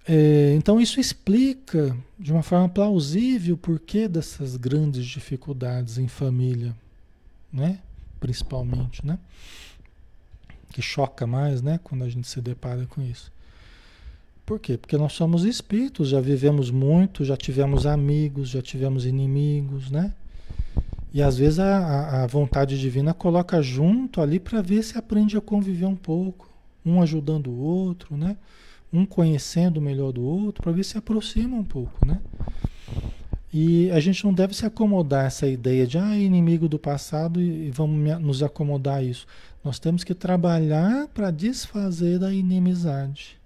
[0.09, 6.75] É, então isso explica de uma forma plausível o porquê dessas grandes dificuldades em família,
[7.53, 7.79] né?
[8.19, 9.19] Principalmente, né?
[10.75, 13.33] Que choca mais, né, quando a gente se depara com isso.
[14.45, 14.77] Por quê?
[14.77, 20.13] Porque nós somos espíritos, já vivemos muito, já tivemos amigos, já tivemos inimigos, né?
[21.13, 25.41] E às vezes a, a vontade divina coloca junto ali para ver se aprende a
[25.41, 26.51] conviver um pouco,
[26.85, 28.37] um ajudando o outro, né?
[28.93, 32.21] Um conhecendo melhor do outro, para ver se aproxima um pouco, né?
[33.53, 37.71] E a gente não deve se acomodar essa ideia de ah, inimigo do passado e
[37.71, 39.25] vamos nos acomodar a isso.
[39.65, 43.39] Nós temos que trabalhar para desfazer a inimizade.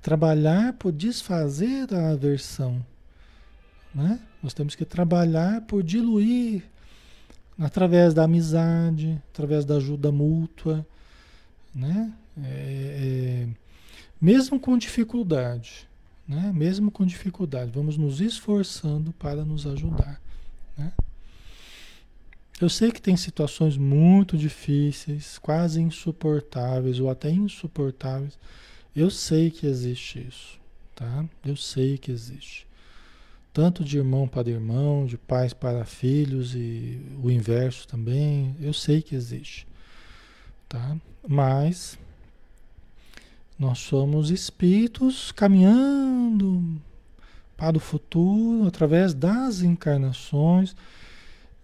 [0.00, 2.84] Trabalhar por desfazer a aversão.
[3.94, 4.20] Né?
[4.42, 6.62] Nós temos que trabalhar por diluir
[7.58, 10.86] através da amizade, através da ajuda mútua,
[11.74, 12.12] né?
[12.40, 13.48] É, é,
[14.20, 15.88] mesmo com dificuldade
[16.28, 16.52] né?
[16.54, 17.70] mesmo com dificuldade.
[17.74, 20.20] Vamos nos esforçando para nos ajudar.
[20.76, 20.92] Né?
[22.60, 28.36] Eu sei que tem situações muito difíceis, quase insuportáveis ou até insuportáveis.
[28.94, 30.58] Eu sei que existe isso,
[30.94, 31.24] tá?
[31.44, 32.66] Eu sei que existe.
[33.52, 38.56] Tanto de irmão para irmão, de pais para filhos e o inverso também.
[38.60, 39.66] Eu sei que existe,
[40.68, 40.96] tá?
[41.26, 41.96] Mas
[43.56, 46.80] nós somos espíritos caminhando
[47.56, 50.76] para o futuro através das encarnações,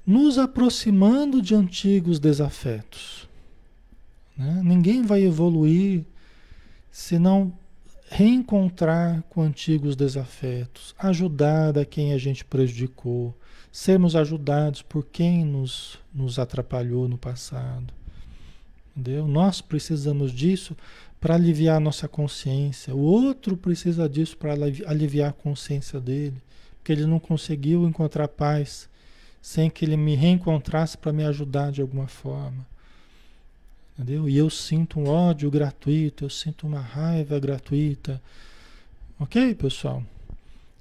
[0.07, 3.28] nos aproximando de antigos desafetos.
[4.36, 4.61] Né?
[4.62, 6.05] Ninguém vai evoluir
[6.90, 7.52] se não
[8.11, 13.34] reencontrar com antigos desafetos, ajudar a quem a gente prejudicou,
[13.72, 17.92] sermos ajudados por quem nos, nos atrapalhou no passado.
[18.96, 19.26] Entendeu?
[19.26, 20.76] Nós precisamos disso
[21.20, 22.94] para aliviar a nossa consciência.
[22.94, 26.36] O outro precisa disso para aliviar a consciência dele,
[26.76, 28.88] porque ele não conseguiu encontrar paz
[29.45, 32.66] sem que ele me reencontrasse para me ajudar de alguma forma.
[33.92, 34.26] Entendeu?
[34.26, 38.22] E eu sinto um ódio gratuito, eu sinto uma raiva gratuita.
[39.20, 40.03] Ok, pessoal?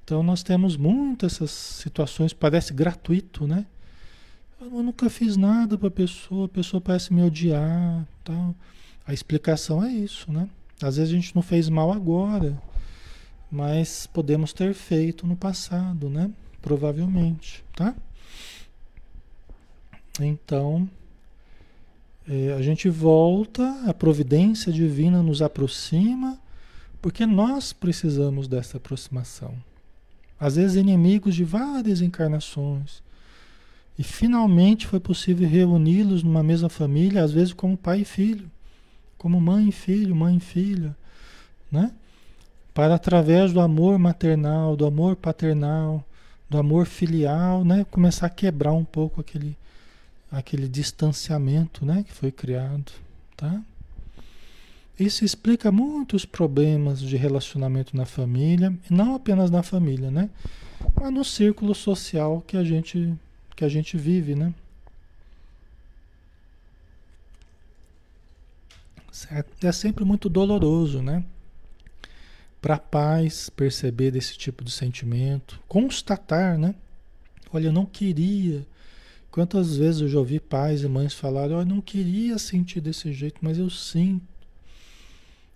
[0.05, 3.65] Então nós temos muitas essas situações, parece gratuito, né?
[4.61, 8.55] Eu nunca fiz nada para a pessoa, a pessoa parece me odiar, tal.
[9.05, 10.47] A explicação é isso, né?
[10.81, 12.57] Às vezes a gente não fez mal agora,
[13.51, 16.31] mas podemos ter feito no passado, né?
[16.61, 17.93] Provavelmente, tá?
[20.19, 20.87] Então,
[22.27, 26.39] é, a gente volta, a providência divina nos aproxima,
[27.01, 29.55] porque nós precisamos dessa aproximação.
[30.39, 33.01] Às vezes, inimigos de várias encarnações.
[33.97, 38.49] E finalmente foi possível reuni-los numa mesma família, às vezes como pai e filho,
[39.17, 40.95] como mãe e filho, mãe e filha,
[41.71, 41.91] né?
[42.73, 46.03] Para através do amor maternal, do amor paternal,
[46.49, 49.55] do amor filial, né, começar a quebrar um pouco aquele
[50.33, 52.91] aquele distanciamento né, que foi criado.
[53.37, 53.61] Tá?
[54.99, 60.29] Isso explica muitos problemas de relacionamento na família, não apenas na família, né?
[60.99, 63.13] mas no círculo social que a gente,
[63.55, 64.33] que a gente vive.
[64.35, 64.53] Né?
[69.11, 69.65] Certo?
[69.65, 71.23] É sempre muito doloroso, né?
[72.59, 76.73] Para pais perceber desse tipo de sentimento, constatar, né?
[77.51, 78.65] Olha, eu não queria
[79.33, 83.39] Quantas vezes eu já ouvi pais e mães falarem, eu não queria sentir desse jeito,
[83.41, 84.27] mas eu sinto.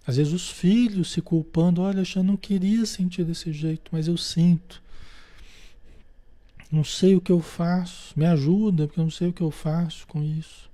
[0.08, 4.18] Às vezes os filhos se culpando, olha, eu não queria sentir desse jeito, mas eu
[4.18, 4.82] sinto.
[6.72, 9.52] Não sei o que eu faço, me ajuda, porque eu não sei o que eu
[9.52, 10.68] faço com isso.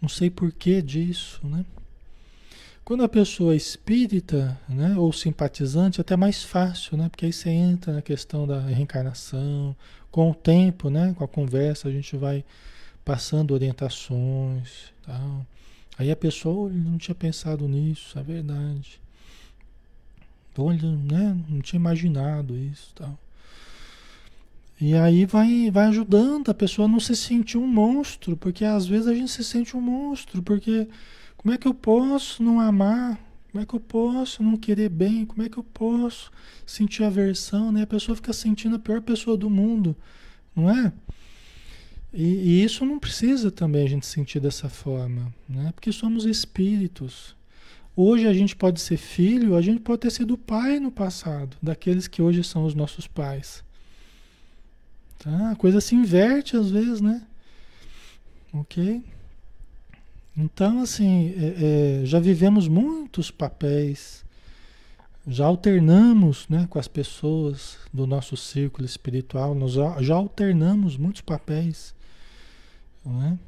[0.00, 1.64] Não sei porquê disso, né?
[2.84, 7.08] Quando a pessoa é espírita, né, ou simpatizante, é até mais fácil, né?
[7.08, 9.74] Porque aí você entra na questão da reencarnação,
[10.14, 12.44] com o tempo, né, com a conversa, a gente vai
[13.04, 15.44] passando orientações, tal.
[15.98, 19.00] Aí a pessoa não tinha pensado nisso, é verdade.
[20.56, 23.18] Olha, né, não tinha imaginado isso, tal.
[24.80, 28.86] E aí vai, vai ajudando a pessoa a não se sentir um monstro, porque às
[28.86, 30.86] vezes a gente se sente um monstro, porque
[31.36, 33.18] como é que eu posso não amar?
[33.54, 35.24] Como é que eu posso não querer bem?
[35.24, 36.32] Como é que eu posso
[36.66, 37.70] sentir aversão?
[37.70, 37.82] Né?
[37.82, 39.94] A pessoa fica sentindo a pior pessoa do mundo,
[40.56, 40.92] não é?
[42.12, 45.70] E, e, isso não precisa também a gente sentir dessa forma, né?
[45.72, 47.36] Porque somos espíritos.
[47.94, 52.08] Hoje a gente pode ser filho, a gente pode ter sido pai no passado, daqueles
[52.08, 53.62] que hoje são os nossos pais.
[55.16, 55.52] Tá?
[55.52, 57.22] A coisa se inverte às vezes, né?
[58.52, 59.00] Ok?
[60.36, 64.24] Então, assim, é, é, já vivemos muitos papéis
[65.26, 71.22] já alternamos né, com as pessoas do nosso círculo espiritual, nós já, já alternamos muitos
[71.22, 71.94] papéis.
[73.04, 73.38] Né?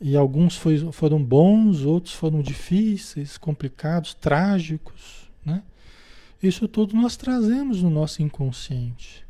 [0.00, 5.30] E alguns foi, foram bons, outros foram difíceis, complicados, trágicos.
[5.44, 5.62] Né?
[6.42, 9.26] Isso tudo nós trazemos no nosso inconsciente.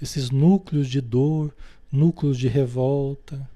[0.00, 1.54] Esses núcleos de dor,
[1.90, 3.48] núcleos de revolta.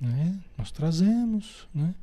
[0.00, 0.38] Né?
[0.56, 1.68] Nós trazemos.
[1.74, 1.94] Né?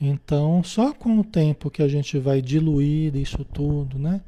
[0.00, 4.20] Então, só com o tempo que a gente vai diluir isso tudo, né?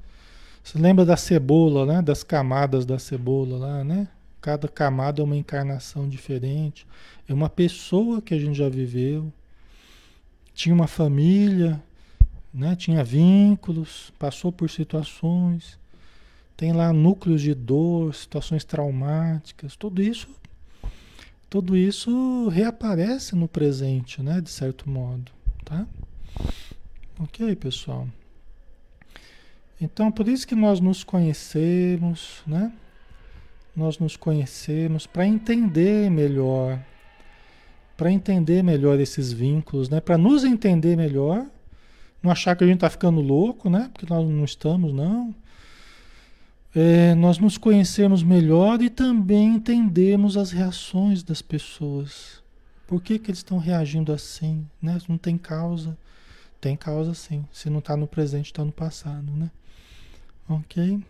[0.63, 2.03] Você lembra da cebola, né?
[2.03, 4.07] Das camadas da cebola lá, né?
[4.41, 6.87] Cada camada é uma encarnação diferente.
[7.27, 9.33] É uma pessoa que a gente já viveu.
[10.55, 11.83] Tinha uma família,
[12.53, 12.77] né?
[12.77, 15.79] Tinha vínculos, passou por situações.
[16.57, 20.29] Tem lá núcleos de dor, situações traumáticas, tudo isso
[21.53, 25.31] tudo isso reaparece no presente, né, de certo modo
[25.73, 25.87] tá?
[27.21, 28.07] Ok, pessoal.
[29.81, 32.73] Então, por isso que nós nos conhecemos, né?
[33.75, 36.79] Nós nos conhecemos para entender melhor,
[37.97, 40.01] para entender melhor esses vínculos, né?
[40.01, 41.47] Para nos entender melhor,
[42.23, 43.91] não achar que a gente está ficando louco, né?
[43.93, 45.35] Porque nós não estamos, não.
[46.75, 52.43] É, nós nos conhecemos melhor e também entendemos as reações das pessoas.
[52.87, 54.67] Por que, que eles estão reagindo assim?
[54.81, 54.99] Né?
[55.09, 55.99] Não tem causa.
[56.61, 57.45] Tem causa sim.
[57.53, 59.51] Se não está no presente, está no passado, né?
[60.49, 61.03] Ok?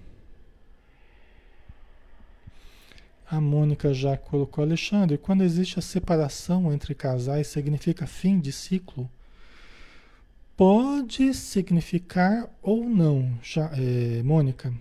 [3.31, 9.09] A Mônica já colocou, Alexandre, quando existe a separação entre casais, significa fim de ciclo?
[10.57, 14.73] Pode significar ou não, já, é, Mônica,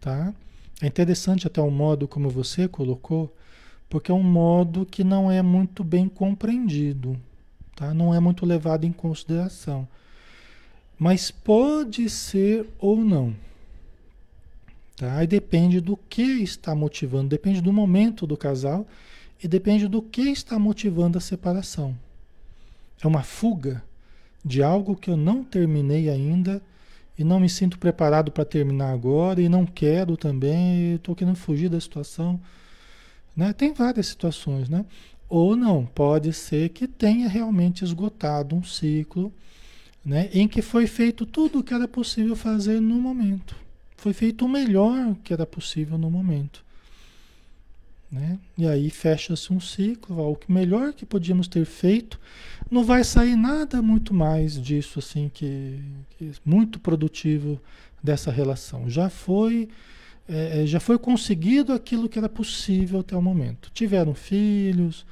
[0.00, 0.32] tá?
[0.80, 3.34] É interessante até o modo como você colocou,
[3.88, 7.20] porque é um modo que não é muito bem compreendido,
[7.76, 7.92] tá?
[7.92, 9.86] Não é muito levado em consideração.
[10.98, 13.34] Mas pode ser ou não.
[14.96, 15.16] Tá?
[15.16, 18.86] Aí depende do que está motivando, depende do momento do casal
[19.42, 21.96] e depende do que está motivando a separação.
[23.02, 23.82] É uma fuga
[24.44, 26.62] de algo que eu não terminei ainda
[27.20, 31.68] e não me sinto preparado para terminar agora e não quero também, estou querendo fugir
[31.68, 32.40] da situação.
[33.36, 33.52] Né?
[33.52, 34.86] Tem várias situações, né?
[35.28, 39.32] Ou não, pode ser que tenha realmente esgotado um ciclo
[40.04, 43.54] né, em que foi feito tudo o que era possível fazer no momento.
[43.96, 46.64] Foi feito o melhor que era possível no momento.
[48.10, 48.38] Né?
[48.58, 52.18] E aí fecha-se um ciclo, ó, o melhor que podíamos ter feito,
[52.68, 55.80] não vai sair nada muito mais disso assim que,
[56.18, 57.60] que muito produtivo
[58.02, 58.90] dessa relação.
[58.90, 59.68] Já foi
[60.28, 63.70] é, é já foi conseguido aquilo que era possível até o momento.
[63.72, 65.06] Tiveram filhos,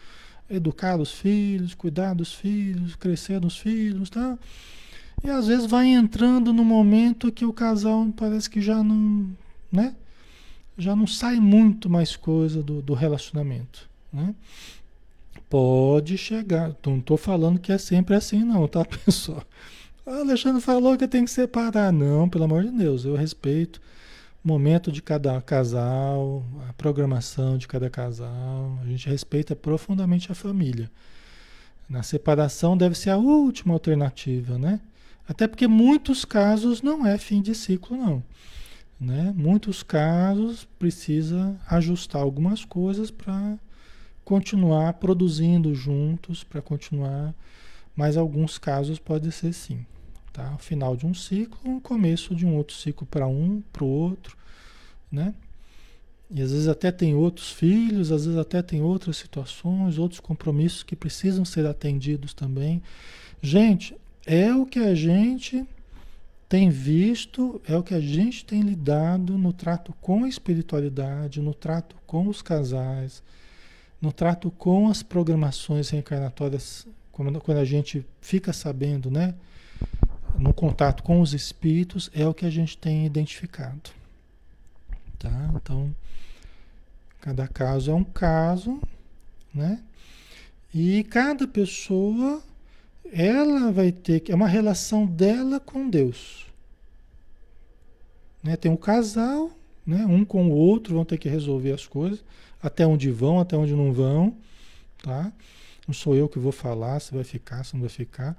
[0.51, 4.37] educar os filhos, cuidar dos filhos, crescer dos filhos, tá?
[5.23, 9.31] E às vezes vai entrando no momento que o casal parece que já não,
[9.71, 9.95] né?
[10.79, 14.35] Já não sai muito mais coisa do, do relacionamento, né?
[15.51, 19.43] Pode chegar, não estou falando que é sempre assim não, tá pessoal?
[20.07, 23.81] O Alexandre falou que tem que separar, não, pelo amor de Deus, eu respeito
[24.45, 30.35] o momento de cada casal, a programação de cada casal, a gente respeita profundamente a
[30.35, 30.91] família.
[31.89, 34.81] Na separação deve ser a última alternativa, né?
[35.29, 38.23] Até porque muitos casos não é fim de ciclo, não.
[39.01, 39.33] Né?
[39.37, 43.57] Muitos casos precisa ajustar algumas coisas para
[44.25, 47.35] continuar produzindo juntos, para continuar.
[47.95, 49.87] Mas alguns casos pode ser sim.
[50.33, 50.55] Tá?
[50.55, 53.89] O final de um ciclo, o começo de um outro ciclo para um, para o
[53.89, 54.37] outro,
[55.11, 55.35] né?
[56.31, 60.83] E às vezes até tem outros filhos, às vezes até tem outras situações, outros compromissos
[60.83, 62.83] que precisam ser atendidos também.
[63.41, 63.97] Gente,
[64.27, 65.67] é o que a gente
[66.49, 71.53] tem visto, é o que a gente tem lidado no trato com a espiritualidade, no
[71.53, 73.23] trato com os casais,
[74.01, 79.35] no trato com as programações reencarnatórias, quando, a gente fica sabendo, né?
[80.39, 83.91] No contato com os espíritos, é o que a gente tem identificado.
[85.19, 85.51] Tá?
[85.55, 85.95] Então,
[87.21, 88.81] cada caso é um caso,
[89.53, 89.83] né?
[90.73, 92.41] E cada pessoa
[93.13, 94.33] ela vai ter que.
[94.33, 96.47] É uma relação dela com Deus.
[98.43, 98.57] Né?
[98.57, 99.51] Tem um casal,
[99.87, 100.05] né?
[100.07, 102.25] um com o outro, vão ter que resolver as coisas.
[102.63, 104.35] Até onde vão, até onde não vão.
[105.03, 105.33] Tá?
[105.87, 108.37] Não sou eu que vou falar se vai ficar, se não vai ficar.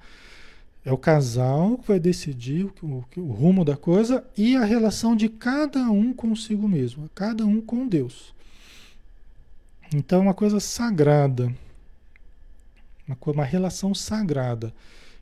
[0.85, 5.15] É o casal que vai decidir o, o, o rumo da coisa e a relação
[5.15, 8.33] de cada um consigo mesmo, cada um com Deus.
[9.93, 11.53] Então, é uma coisa sagrada
[13.09, 14.73] uma, uma relação sagrada,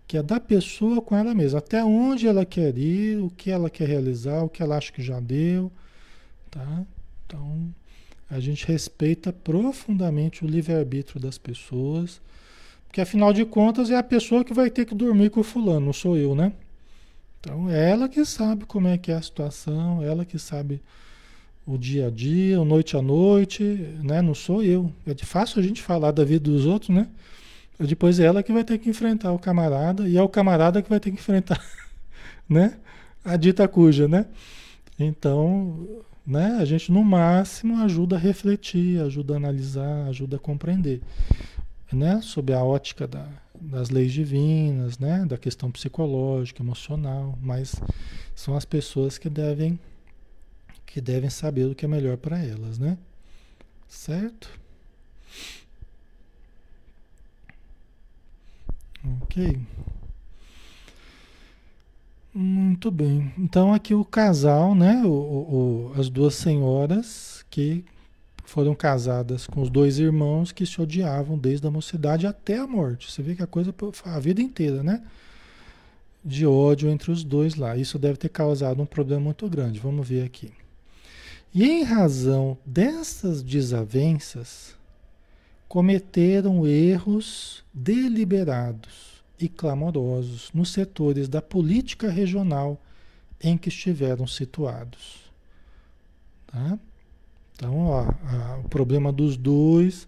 [0.08, 3.70] que é da pessoa com ela mesma, até onde ela quer ir, o que ela
[3.70, 5.72] quer realizar, o que ela acha que já deu,
[6.50, 6.86] tá?
[7.26, 7.74] Então,
[8.30, 12.22] a gente respeita profundamente o livre-arbítrio das pessoas,
[12.88, 15.88] porque afinal de contas é a pessoa que vai ter que dormir com o fulano,
[15.88, 16.54] não sou eu, né?
[17.40, 20.82] Então, é ela que sabe como é que é a situação, ela que sabe
[21.66, 23.62] o dia a dia, o noite a noite,
[24.02, 24.22] né?
[24.22, 24.92] Não sou eu.
[25.06, 27.10] É fácil a gente falar da vida dos outros, né?
[27.80, 30.90] Depois é ela que vai ter que enfrentar o camarada e é o camarada que
[30.90, 31.64] vai ter que enfrentar,
[32.50, 32.78] né?
[33.24, 34.26] A dita cuja, né?
[35.00, 35.88] Então,
[36.26, 36.58] né?
[36.60, 41.02] A gente no máximo ajuda a refletir, ajuda a analisar, ajuda a compreender,
[41.94, 42.20] né?
[42.22, 45.24] Sob a ótica da, das leis divinas, né?
[45.26, 47.76] Da questão psicológica, emocional, mas
[48.36, 49.80] são as pessoas que devem
[50.86, 52.98] que devem saber o que é melhor para elas, né?
[53.88, 54.50] Certo?
[59.04, 59.60] Ok.
[62.34, 63.34] Muito bem.
[63.38, 65.02] Então aqui o casal, né?
[65.04, 67.84] O, o, as duas senhoras que
[68.46, 73.12] foram casadas com os dois irmãos que se odiavam desde a mocidade até a morte.
[73.12, 73.74] Você vê que a coisa
[74.06, 75.04] a vida inteira, né?
[76.24, 77.76] De ódio entre os dois lá.
[77.76, 79.80] Isso deve ter causado um problema muito grande.
[79.80, 80.54] Vamos ver aqui.
[81.54, 84.77] E em razão dessas desavenças,
[85.68, 92.82] cometeram erros deliberados e clamorosos nos setores da política regional
[93.42, 95.28] em que estiveram situados.
[96.48, 96.80] Tá?
[97.54, 100.08] Então, ó, a, o problema dos dois.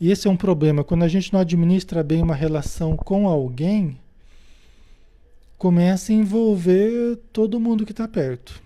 [0.00, 3.98] E esse é um problema, quando a gente não administra bem uma relação com alguém,
[5.56, 8.60] começa a envolver todo mundo que está perto.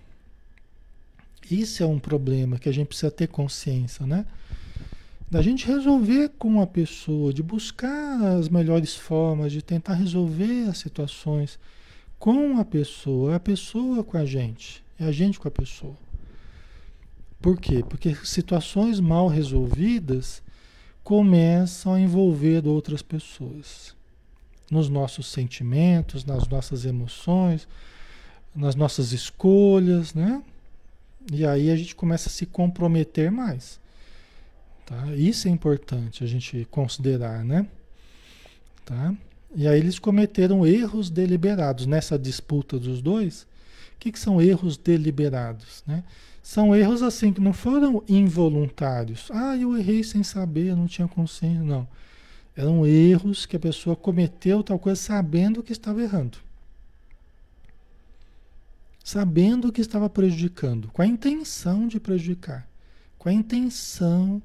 [1.50, 4.26] Isso é um problema que a gente precisa ter consciência, né?
[5.30, 10.78] Da gente resolver com a pessoa, de buscar as melhores formas, de tentar resolver as
[10.78, 11.58] situações
[12.18, 15.94] com a pessoa, a pessoa com a gente, é a gente com a pessoa.
[17.42, 17.84] Por quê?
[17.86, 20.42] Porque situações mal resolvidas
[21.04, 23.94] começam a envolver outras pessoas
[24.70, 27.68] nos nossos sentimentos, nas nossas emoções,
[28.56, 30.42] nas nossas escolhas, né?
[31.30, 33.78] E aí a gente começa a se comprometer mais.
[34.88, 35.14] Tá?
[35.14, 37.66] Isso é importante a gente considerar, né?
[38.86, 39.14] Tá?
[39.54, 43.42] E aí eles cometeram erros deliberados nessa disputa dos dois.
[43.42, 46.02] O que, que são erros deliberados, né?
[46.42, 49.28] São erros assim que não foram involuntários.
[49.30, 51.62] Ah, eu errei sem saber, não tinha consciência.
[51.62, 51.86] Não.
[52.56, 56.38] Eram erros que a pessoa cometeu tal coisa sabendo que estava errando.
[59.04, 62.66] Sabendo que estava prejudicando, com a intenção de prejudicar,
[63.18, 64.40] com a intenção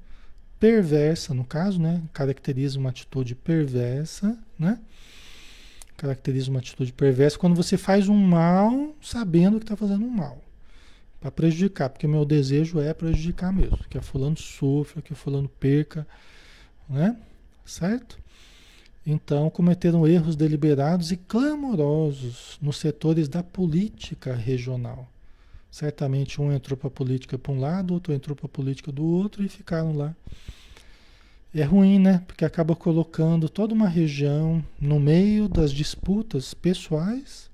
[0.64, 2.01] perversa, no caso, né?
[2.14, 4.80] Caracteriza uma atitude perversa, né?
[5.97, 10.41] Caracteriza uma atitude perversa quando você faz um mal sabendo que está fazendo um mal
[11.20, 15.16] para prejudicar, porque o meu desejo é prejudicar mesmo, que a fulano sofra, que a
[15.18, 16.07] fulano perca,
[16.89, 17.18] né?
[17.66, 18.18] Certo?
[19.05, 25.12] Então, cometeram erros deliberados e clamorosos nos setores da política regional.
[25.74, 29.03] Certamente um entrou para a política para um lado, outro entrou para a política do
[29.03, 30.15] outro e ficaram lá.
[31.53, 32.24] É ruim, né?
[32.28, 37.51] Porque acaba colocando toda uma região no meio das disputas pessoais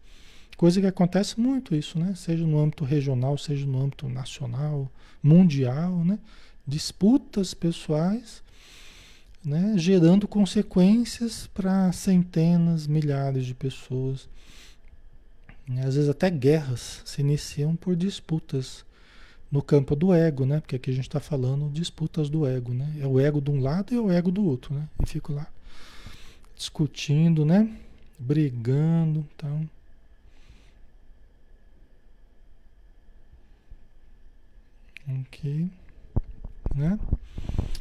[0.60, 2.14] Coisa que acontece muito isso, né?
[2.16, 4.92] Seja no âmbito regional, seja no âmbito nacional,
[5.24, 6.20] mundial, né?
[6.68, 8.44] Disputas pessoais,
[9.42, 9.76] né?
[9.78, 14.28] Gerando consequências para centenas, milhares de pessoas.
[15.70, 18.84] E às vezes até guerras se iniciam por disputas
[19.52, 20.60] no campo do ego, né?
[20.60, 22.92] Porque aqui a gente está falando disputas do ego, né?
[23.00, 24.88] É o ego de um lado e é o ego do outro, né?
[25.04, 25.48] E fico lá
[26.56, 27.70] discutindo, né?
[28.18, 29.70] Brigando, então.
[35.22, 35.70] Ok.
[36.76, 37.00] Né?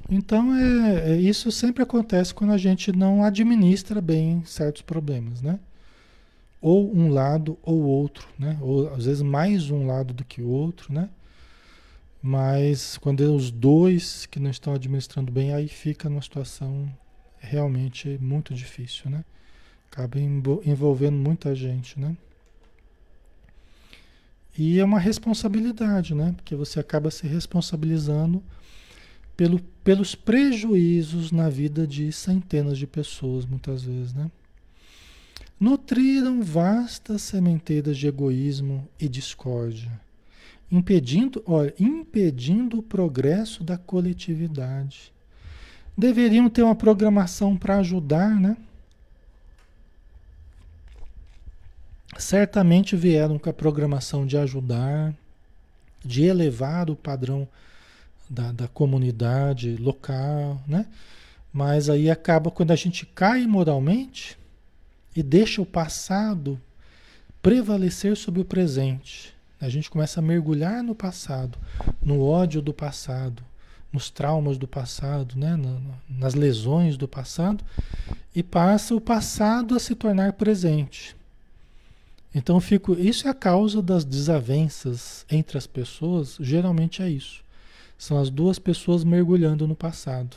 [0.08, 5.58] Então, é, é, isso sempre acontece quando a gente não administra bem certos problemas, né?
[6.60, 8.58] Ou um lado ou outro, né?
[8.60, 11.08] Ou às vezes mais um lado do que o outro, né?
[12.20, 16.92] Mas quando é os dois que não estão administrando bem, aí fica numa situação
[17.38, 19.24] realmente muito difícil, né?
[19.90, 22.16] Acaba envolvendo muita gente, né?
[24.56, 26.32] E é uma responsabilidade, né?
[26.36, 28.42] Porque você acaba se responsabilizando
[29.36, 34.28] pelo, pelos prejuízos na vida de centenas de pessoas, muitas vezes, né?
[35.58, 39.90] Nutriram vastas sementeiras de egoísmo e discórdia,
[40.70, 45.12] impedindo, olha, impedindo o progresso da coletividade.
[45.96, 48.56] Deveriam ter uma programação para ajudar, né?
[52.18, 55.14] certamente vieram com a programação de ajudar,
[56.04, 57.48] de elevar o padrão
[58.28, 60.86] da, da comunidade local, né?
[61.52, 64.38] Mas aí acaba quando a gente cai moralmente
[65.18, 66.60] e deixa o passado
[67.42, 69.34] prevalecer sobre o presente.
[69.60, 71.58] A gente começa a mergulhar no passado,
[72.00, 73.42] no ódio do passado,
[73.92, 75.58] nos traumas do passado, né?
[76.08, 77.64] nas lesões do passado,
[78.32, 81.16] e passa o passado a se tornar presente.
[82.32, 87.42] Então fico, isso é a causa das desavenças entre as pessoas, geralmente é isso.
[87.98, 90.36] São as duas pessoas mergulhando no passado.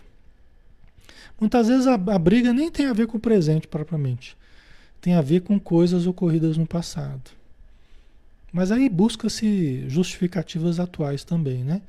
[1.39, 4.40] Muitas vezes a, a briga nem tem a ver com o presente propriamente.
[5.01, 7.31] Tem a ver com coisas ocorridas no passado.
[8.53, 11.81] Mas aí busca-se justificativas atuais também, né?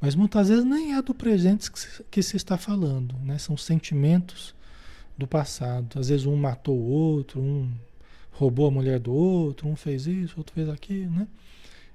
[0.00, 1.70] Mas muitas vezes nem é do presente
[2.10, 3.38] que se, está falando, né?
[3.38, 4.54] São sentimentos
[5.16, 5.98] do passado.
[5.98, 7.70] Às vezes um matou o outro, um
[8.32, 11.28] roubou a mulher do outro, um fez isso, outro fez aquilo, né?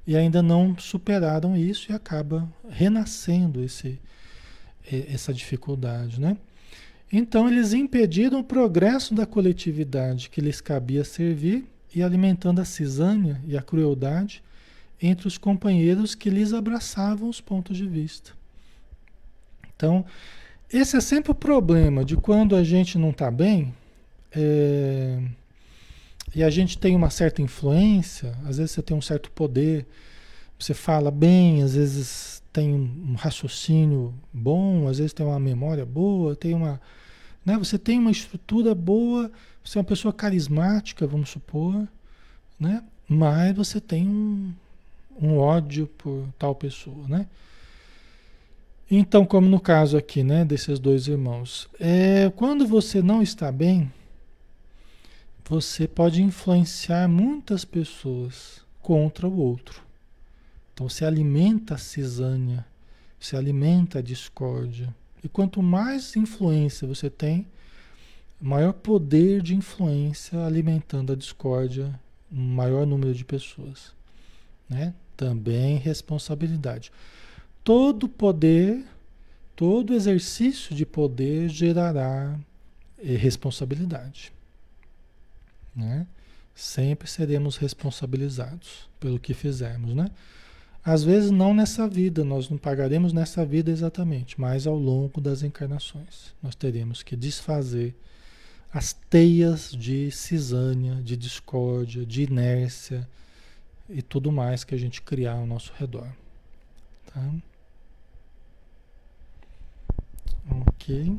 [0.05, 3.99] E ainda não superaram isso e acaba renascendo esse,
[4.85, 6.37] essa dificuldade, né?
[7.11, 13.39] Então eles impediram o progresso da coletividade que lhes cabia servir e alimentando a cisânia
[13.47, 14.43] e a crueldade
[15.01, 18.31] entre os companheiros que lhes abraçavam os pontos de vista.
[19.75, 20.05] Então,
[20.71, 23.73] esse é sempre o problema de quando a gente não está bem.
[24.31, 25.19] É
[26.35, 29.85] e a gente tem uma certa influência, às vezes você tem um certo poder,
[30.57, 36.35] você fala bem, às vezes tem um raciocínio bom, às vezes tem uma memória boa,
[36.35, 36.79] tem uma,
[37.43, 39.31] né, você tem uma estrutura boa,
[39.63, 41.87] você é uma pessoa carismática, vamos supor,
[42.59, 42.83] né?
[43.09, 44.53] Mas você tem um,
[45.19, 47.27] um ódio por tal pessoa, né?
[48.89, 53.91] Então, como no caso aqui, né, desses dois irmãos, é, quando você não está bem,
[55.45, 59.82] você pode influenciar muitas pessoas contra o outro.
[60.73, 62.65] Então, se alimenta a cisânia,
[63.19, 64.93] se alimenta a discórdia.
[65.23, 67.47] E quanto mais influência você tem,
[68.41, 71.97] maior poder de influência alimentando a discórdia,
[72.31, 73.93] um maior número de pessoas.
[74.67, 74.93] Né?
[75.15, 76.91] Também responsabilidade.
[77.63, 78.83] Todo poder,
[79.55, 82.37] todo exercício de poder gerará
[82.99, 84.33] eh, responsabilidade.
[85.73, 86.05] Né?
[86.53, 90.09] Sempre seremos responsabilizados pelo que fizermos, né?
[90.85, 95.41] Às vezes não nessa vida, nós não pagaremos nessa vida exatamente, mas ao longo das
[95.41, 96.33] encarnações.
[96.41, 97.95] Nós teremos que desfazer
[98.73, 103.07] as teias de cisânia, de discórdia, de inércia
[103.87, 106.11] e tudo mais que a gente criar ao nosso redor.
[107.05, 107.33] Tá?
[110.67, 111.17] Ok.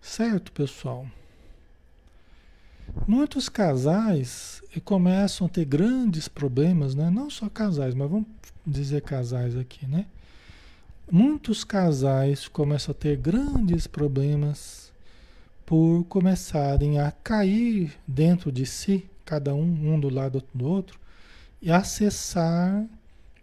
[0.00, 1.06] Certo, pessoal.
[3.06, 7.10] Muitos casais começam a ter grandes problemas, né?
[7.10, 8.26] Não só casais, mas vamos
[8.66, 10.06] dizer casais aqui, né?
[11.10, 14.92] Muitos casais começam a ter grandes problemas
[15.64, 20.98] por começarem a cair dentro de si, cada um, um do lado do outro,
[21.60, 22.86] e acessar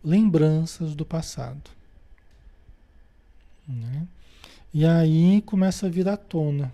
[0.04, 1.70] lembranças do passado.
[3.68, 4.08] Né?
[4.74, 6.72] E aí começa a vir à tona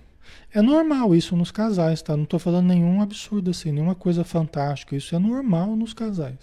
[0.53, 2.15] é normal isso nos casais, tá?
[2.15, 4.95] Não estou falando nenhum absurdo assim, nenhuma coisa fantástica.
[4.95, 6.37] Isso é normal nos casais.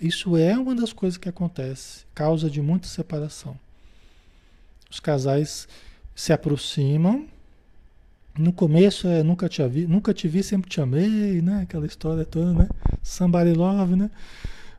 [0.00, 3.56] Isso é uma das coisas que acontece, causa de muita separação.
[4.90, 5.68] Os casais
[6.14, 7.26] se aproximam.
[8.36, 11.62] No começo é nunca te vi, nunca te vi, sempre te amei, né?
[11.62, 12.68] Aquela história toda, né?
[13.02, 14.10] Somebody love, né?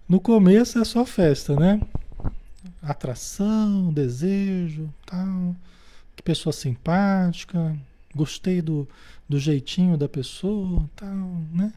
[0.09, 1.79] No começo é só festa, né?
[2.81, 5.55] Atração, desejo, tal.
[6.15, 7.77] Que pessoa simpática,
[8.15, 8.87] gostei do,
[9.27, 11.73] do jeitinho da pessoa, tal, né?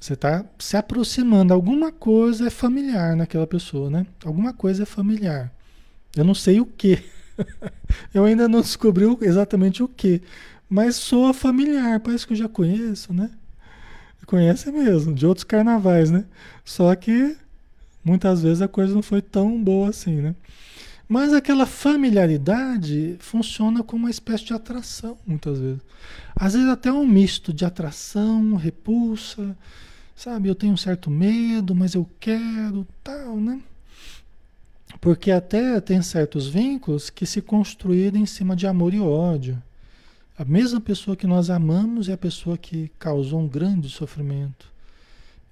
[0.00, 4.06] Você está se aproximando, alguma coisa é familiar naquela pessoa, né?
[4.24, 5.50] Alguma coisa é familiar.
[6.14, 7.02] Eu não sei o que.
[8.12, 10.20] eu ainda não descobri exatamente o que,
[10.68, 13.30] mas soa familiar, parece que eu já conheço, né?
[14.26, 16.24] Conhece mesmo, de outros carnavais, né?
[16.64, 17.36] Só que
[18.04, 20.34] muitas vezes a coisa não foi tão boa assim, né?
[21.08, 25.80] Mas aquela familiaridade funciona como uma espécie de atração, muitas vezes.
[26.34, 29.56] Às vezes até um misto de atração, repulsa,
[30.16, 30.48] sabe?
[30.48, 33.60] Eu tenho um certo medo, mas eu quero, tal, né?
[35.00, 39.62] Porque até tem certos vínculos que se construíram em cima de amor e ódio.
[40.38, 44.72] A mesma pessoa que nós amamos é a pessoa que causou um grande sofrimento.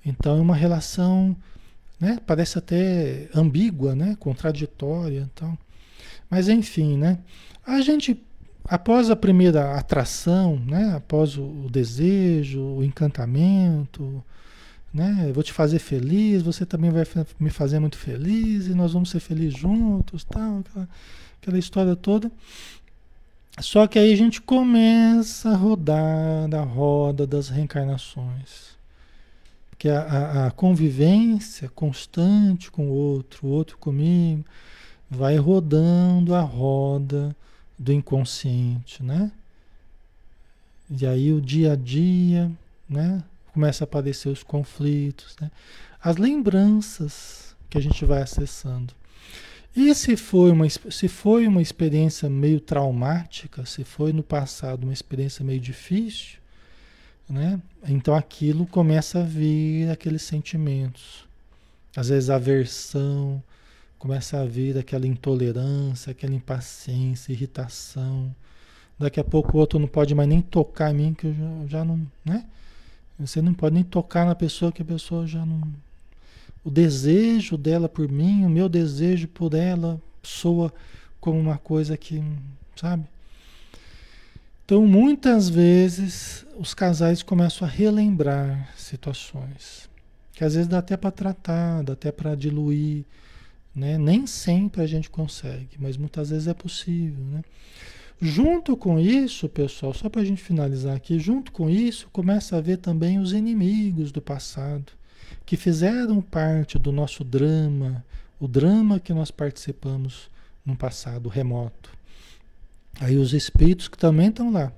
[0.04, 1.36] Então é uma relação
[2.02, 2.18] né?
[2.26, 4.16] Parece até ambígua, né?
[4.18, 5.56] Contraditória, então.
[6.28, 7.20] Mas enfim, né?
[7.64, 8.20] A gente
[8.64, 10.94] após a primeira atração, né?
[10.96, 14.20] Após o, desejo, o encantamento,
[14.92, 15.26] né?
[15.28, 17.04] Eu vou te fazer feliz, você também vai
[17.38, 20.88] me fazer muito feliz e nós vamos ser felizes juntos, tal, aquela,
[21.40, 22.32] aquela história toda.
[23.60, 28.71] Só que aí a gente começa a rodar da roda das reencarnações
[29.82, 34.44] que a, a, a convivência constante com o outro, o outro comigo,
[35.10, 37.34] vai rodando a roda
[37.76, 39.32] do inconsciente, né?
[40.88, 42.48] E aí o dia a dia,
[42.88, 43.24] né?
[43.52, 45.50] Começa a aparecer os conflitos, né?
[46.00, 48.94] As lembranças que a gente vai acessando.
[49.74, 54.92] E se foi uma, se foi uma experiência meio traumática, se foi no passado uma
[54.92, 56.38] experiência meio difícil,
[57.28, 57.60] né?
[57.88, 61.26] Então aquilo começa a vir aqueles sentimentos.
[61.96, 63.42] Às vezes aversão,
[63.98, 68.34] começa a vir aquela intolerância, aquela impaciência, irritação.
[68.98, 71.66] Daqui a pouco o outro não pode mais nem tocar em mim, que eu já,
[71.68, 72.44] já não, né?
[73.18, 75.60] Você não pode nem tocar na pessoa que a pessoa já não.
[76.64, 80.72] O desejo dela por mim, o meu desejo por ela soa
[81.20, 82.22] como uma coisa que,
[82.76, 83.04] sabe?
[84.72, 89.90] Então, muitas vezes, os casais começam a relembrar situações
[90.32, 93.04] que às vezes dá até para tratar, dá até para diluir,
[93.74, 93.98] né?
[93.98, 97.42] Nem sempre a gente consegue, mas muitas vezes é possível, né?
[98.18, 102.60] Junto com isso, pessoal, só para a gente finalizar aqui, junto com isso, começa a
[102.62, 104.90] ver também os inimigos do passado,
[105.44, 108.02] que fizeram parte do nosso drama,
[108.40, 110.30] o drama que nós participamos
[110.64, 111.90] no passado remoto.
[113.00, 114.72] Aí os espíritos que também estão lá,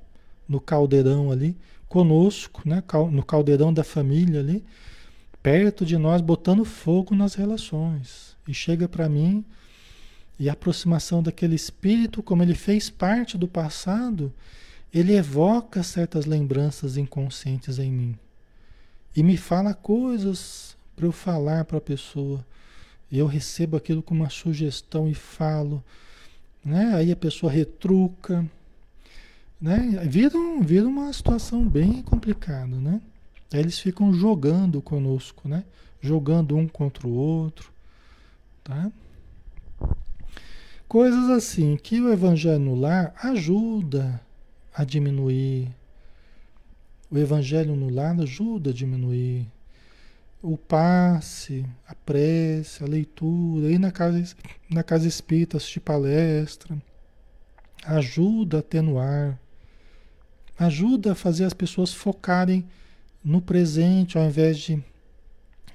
[0.49, 1.57] no caldeirão ali,
[1.89, 2.83] conosco, né?
[3.11, 4.65] no caldeirão da família ali,
[5.43, 8.37] perto de nós, botando fogo nas relações.
[8.49, 9.45] E chega para mim
[10.39, 14.33] e a aproximação daquele espírito, como ele fez parte do passado,
[14.93, 18.19] ele evoca certas lembranças inconscientes em mim.
[19.15, 22.45] E me fala coisas para eu falar para a pessoa.
[23.11, 25.85] E eu recebo aquilo como uma sugestão e falo.
[26.65, 26.95] Né?
[26.95, 28.49] Aí a pessoa retruca.
[29.61, 29.79] Né?
[30.09, 32.77] Vira, um, vira uma situação bem complicada.
[32.77, 33.01] Né?
[33.53, 35.65] Aí eles ficam jogando conosco, né?
[36.01, 37.73] jogando um contra o outro.
[38.63, 38.91] Tá?
[40.89, 44.21] Coisas assim que o evangelho no lar ajuda
[44.73, 45.69] a diminuir.
[47.11, 49.47] O evangelho no lar ajuda a diminuir.
[50.47, 54.37] O passe, a prece, a leitura, ir na casa,
[54.69, 56.77] na casa espírita, assistir palestra,
[57.83, 59.41] ajuda a atenuar,
[60.59, 62.63] ajuda a fazer as pessoas focarem
[63.25, 64.85] no presente ao invés de,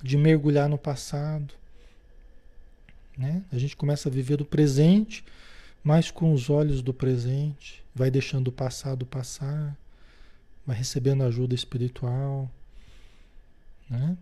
[0.04, 1.52] de mergulhar no passado.
[3.18, 3.44] Né?
[3.52, 5.26] A gente começa a viver o presente,
[5.84, 9.76] mas com os olhos do presente, vai deixando o passado passar,
[10.64, 12.48] vai recebendo ajuda espiritual.
[13.90, 14.16] Né?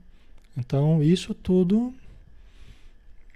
[0.57, 1.93] Então, isso tudo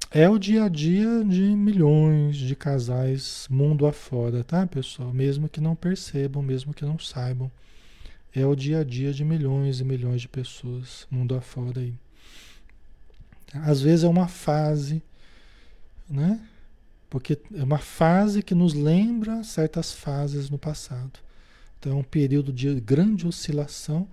[0.10, 5.14] é o dia a dia de milhões de casais mundo afora, tá, pessoal?
[5.14, 7.50] Mesmo que não percebam, mesmo que não saibam.
[8.34, 11.94] É o dia a dia de milhões e milhões de pessoas mundo afora aí.
[13.54, 15.02] Às vezes é uma fase
[16.12, 16.40] né?
[17.10, 21.20] Porque é uma fase que nos lembra certas fases no passado.
[21.82, 24.08] Então um período de grande oscilação,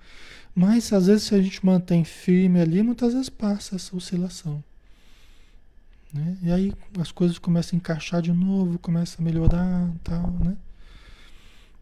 [0.55, 4.64] mas às vezes se a gente mantém firme ali, muitas vezes passa essa oscilação.
[6.11, 6.39] Né?
[6.43, 10.57] E aí as coisas começam a encaixar de novo, começa a melhorar tal, né?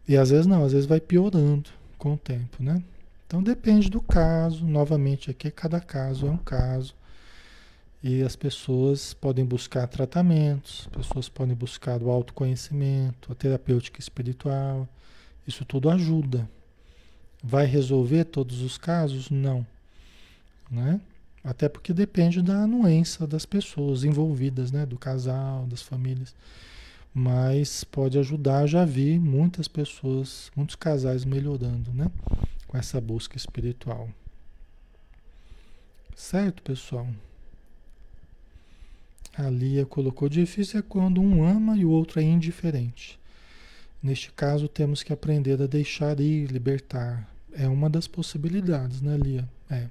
[0.05, 2.83] E às vezes não, às vezes vai piorando com o tempo, né?
[3.25, 6.93] Então depende do caso, novamente aqui cada caso é um caso.
[8.03, 14.87] E as pessoas podem buscar tratamentos, pessoas podem buscar o autoconhecimento, a terapêutica espiritual.
[15.47, 16.49] Isso tudo ajuda.
[17.41, 19.29] Vai resolver todos os casos?
[19.29, 19.65] Não.
[20.69, 20.99] Né?
[21.43, 24.85] Até porque depende da anuência das pessoas envolvidas, né?
[24.85, 26.35] do casal, das famílias.
[27.13, 32.11] Mas pode ajudar, já vi muitas pessoas, muitos casais melhorando né?
[32.67, 34.09] com essa busca espiritual.
[36.15, 37.07] Certo, pessoal?
[39.37, 43.19] A Lia colocou: difícil é quando um ama e o outro é indiferente.
[44.01, 47.27] Neste caso, temos que aprender a deixar ir, libertar.
[47.51, 49.47] É uma das possibilidades, né, Lia?
[49.69, 49.87] É.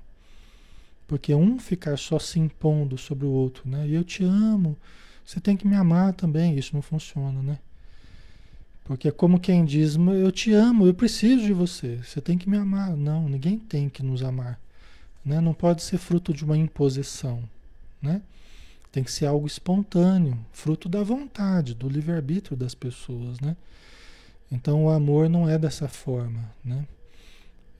[1.06, 3.86] Porque um ficar só se impondo sobre o outro, né?
[3.86, 4.76] E eu te amo,
[5.24, 6.56] você tem que me amar também.
[6.56, 7.58] Isso não funciona, né?
[8.84, 12.48] Porque é como quem diz, eu te amo, eu preciso de você, você tem que
[12.48, 12.96] me amar.
[12.96, 14.60] Não, ninguém tem que nos amar.
[15.24, 15.40] Né?
[15.40, 17.42] Não pode ser fruto de uma imposição,
[18.00, 18.22] né?
[18.92, 23.56] Tem que ser algo espontâneo, fruto da vontade, do livre-arbítrio das pessoas, né?
[24.50, 26.86] Então o amor não é dessa forma, né?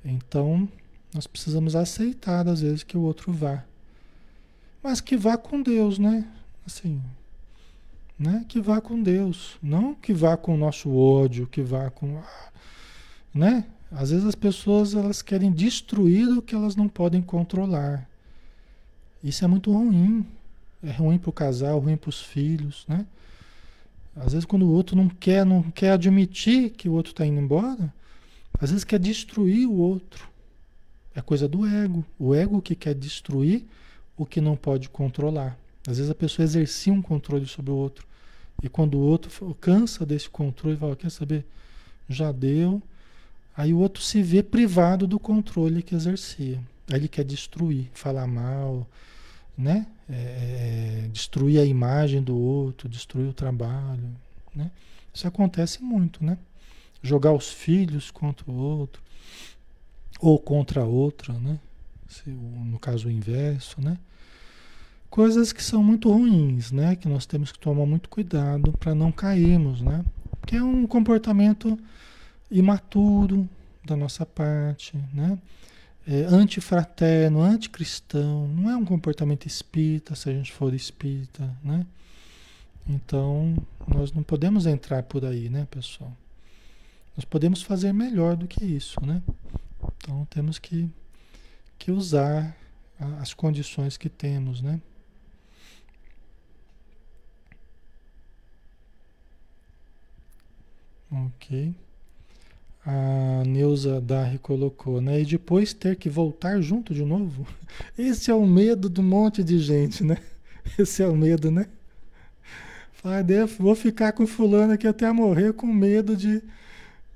[0.05, 0.69] Então
[1.15, 3.65] nós precisamos aceitar às vezes que o outro vá.
[4.83, 6.27] Mas que vá com Deus, né?
[6.67, 7.03] Assim,
[8.19, 8.45] né?
[8.49, 12.21] Que vá com Deus, não que vá com o nosso ódio, que vá com,
[13.33, 13.65] né?
[13.91, 18.09] Às vezes as pessoas elas querem destruir o que elas não podem controlar.
[19.23, 20.27] Isso é muito ruim,
[20.83, 23.07] é ruim para o casal, ruim para os filhos, né?
[24.17, 27.39] Às vezes quando o outro não quer, não quer admitir que o outro está indo
[27.39, 27.93] embora,
[28.59, 30.27] às vezes quer destruir o outro.
[31.15, 32.05] É coisa do ego.
[32.19, 33.65] O ego que quer destruir
[34.17, 35.59] o que não pode controlar.
[35.87, 38.07] Às vezes a pessoa exercia um controle sobre o outro.
[38.63, 41.45] E quando o outro cansa desse controle, fala, quer saber?
[42.09, 42.83] Já deu.
[43.55, 46.59] Aí o outro se vê privado do controle que exercia.
[46.91, 48.87] Aí ele quer destruir, falar mal,
[49.57, 49.87] né?
[50.09, 54.15] É, é, destruir a imagem do outro, destruir o trabalho,
[54.55, 54.71] né?
[55.13, 56.39] Isso acontece muito, né?
[57.03, 59.03] Jogar os filhos contra o outro
[60.21, 61.59] ou contra a outra, né?
[62.09, 63.99] Se, no caso o inverso, né?
[65.09, 66.97] Coisas que são muito ruins, né?
[66.97, 70.05] Que nós temos que tomar muito cuidado para não cairmos, né?
[70.47, 71.79] Que é um comportamento
[72.51, 73.49] imaturo
[73.85, 75.39] da nossa parte, né?
[76.07, 81.85] É, antifraterno, anticristão, não é um comportamento espírita se a gente for espírita, né?
[82.89, 83.57] Então,
[83.89, 86.17] nós não podemos entrar por aí, né, pessoal?
[87.17, 89.21] Nós podemos fazer melhor do que isso, né?
[89.97, 90.89] Então, temos que,
[91.79, 92.57] que usar
[93.21, 94.81] as condições que temos, né?
[101.11, 101.75] Ok.
[102.87, 105.21] A Neuza Darri colocou, né?
[105.21, 107.45] E depois ter que voltar junto de novo.
[107.99, 110.19] Esse é o medo do monte de gente, né?
[110.79, 111.67] Esse é o medo, né?
[112.93, 113.25] Fala,
[113.59, 116.41] vou ficar com fulano aqui até morrer com medo de,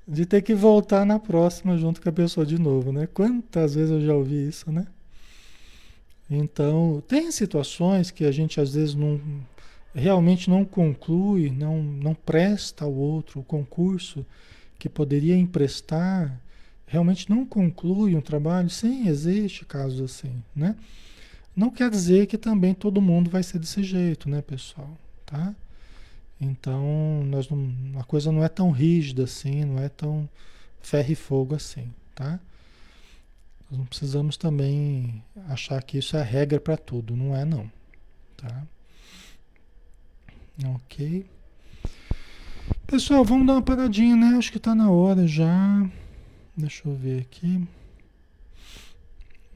[0.05, 3.07] de ter que voltar na próxima junto com a pessoa de novo, né?
[3.07, 4.85] Quantas vezes eu já ouvi isso, né?
[6.29, 9.19] Então, tem situações que a gente às vezes não
[9.93, 14.25] realmente não conclui, não, não presta ao outro o concurso
[14.81, 16.41] que poderia emprestar,
[16.87, 20.75] realmente não conclui um trabalho, sim, existe casos assim, né?
[21.55, 24.89] Não quer dizer que também todo mundo vai ser desse jeito, né, pessoal?
[25.23, 25.55] Tá?
[26.39, 30.27] Então, nós não, a coisa não é tão rígida assim, não é tão
[30.81, 32.39] ferro e fogo assim, tá?
[33.69, 37.71] Nós não precisamos também achar que isso é regra para tudo, não é não,
[38.35, 38.63] tá?
[40.73, 41.27] Ok.
[42.91, 44.37] Pessoal, vamos dar uma paradinha, né?
[44.37, 45.89] Acho que está na hora já.
[46.57, 47.65] Deixa eu ver aqui.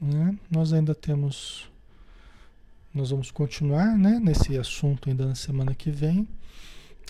[0.00, 0.38] Né?
[0.50, 1.70] Nós ainda temos.
[2.94, 4.18] Nós vamos continuar né?
[4.24, 6.26] nesse assunto ainda na semana que vem.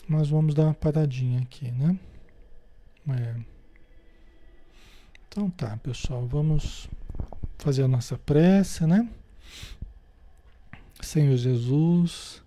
[0.09, 1.97] Mas vamos dar uma paradinha aqui, né?
[3.09, 3.37] É.
[5.29, 6.27] Então tá, pessoal.
[6.27, 6.89] Vamos
[7.57, 9.09] fazer a nossa prece, né?
[11.01, 12.43] Senhor Jesus,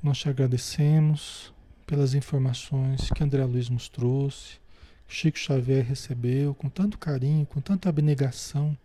[0.00, 1.52] nós te agradecemos
[1.94, 4.58] pelas informações que André Luiz nos trouxe,
[5.06, 8.76] Chico Xavier recebeu com tanto carinho, com tanta abnegação,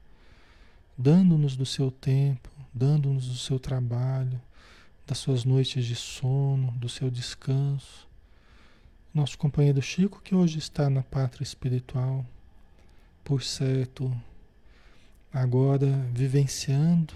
[0.96, 4.40] dando-nos do seu tempo, dando-nos do seu trabalho,
[5.08, 8.08] das suas noites de sono, do seu descanso.
[9.12, 12.24] Nosso companheiro Chico, que hoje está na pátria espiritual,
[13.24, 14.16] por certo,
[15.34, 17.16] agora vivenciando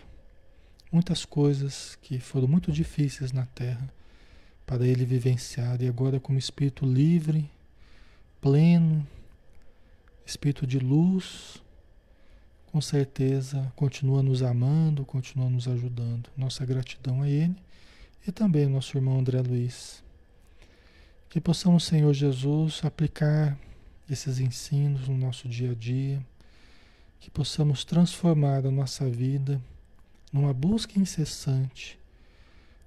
[0.92, 3.94] muitas coisas que foram muito difíceis na Terra
[4.66, 5.82] para ele vivenciar.
[5.82, 7.50] E agora, como espírito livre,
[8.42, 9.06] pleno,
[10.26, 11.62] espírito de luz,
[12.72, 16.30] com certeza continua nos amando, continua nos ajudando.
[16.36, 17.56] Nossa gratidão a ele
[18.28, 20.04] e também ao nosso irmão André Luiz.
[21.30, 23.58] Que possamos, Senhor Jesus, aplicar
[24.10, 26.24] esses ensinos no nosso dia a dia,
[27.20, 29.62] que possamos transformar a nossa vida
[30.32, 31.98] numa busca incessante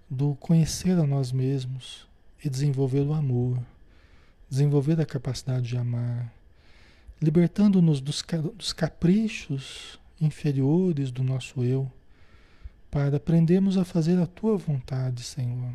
[0.08, 2.06] do conhecer a nós mesmos
[2.44, 3.58] e desenvolver o amor,
[4.48, 6.32] desenvolver a capacidade de amar,
[7.20, 11.90] libertando-nos dos, dos caprichos inferiores do nosso eu,
[12.90, 15.72] para aprendermos a fazer a tua vontade, Senhor,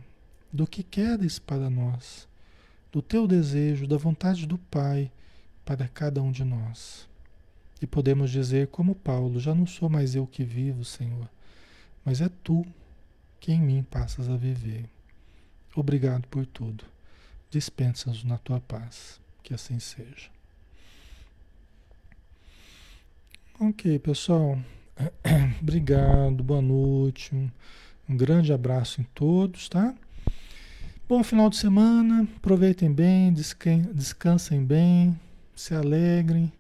[0.51, 2.27] do que queres para nós,
[2.91, 5.11] do teu desejo, da vontade do Pai
[5.65, 7.07] para cada um de nós.
[7.82, 11.29] E podemos dizer, como Paulo: já não sou mais eu que vivo, Senhor,
[12.05, 12.65] mas é tu
[13.42, 14.86] que em mim passas a viver.
[15.76, 16.86] Obrigado por tudo.
[17.50, 19.20] Dispensa-nos na tua paz.
[19.44, 20.30] Que assim seja.
[23.60, 24.60] Ok, pessoal.
[25.60, 27.36] Obrigado, boa noite.
[28.08, 29.94] Um grande abraço em todos, tá?
[31.10, 32.28] Bom final de semana.
[32.38, 35.20] Aproveitem bem, descansem bem,
[35.56, 36.54] se alegrem.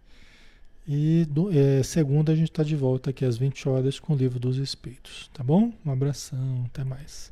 [0.93, 4.15] E do, é, segunda a gente está de volta aqui às 20 horas com o
[4.17, 5.71] Livro dos Espíritos, tá bom?
[5.85, 7.31] Um abração, até mais.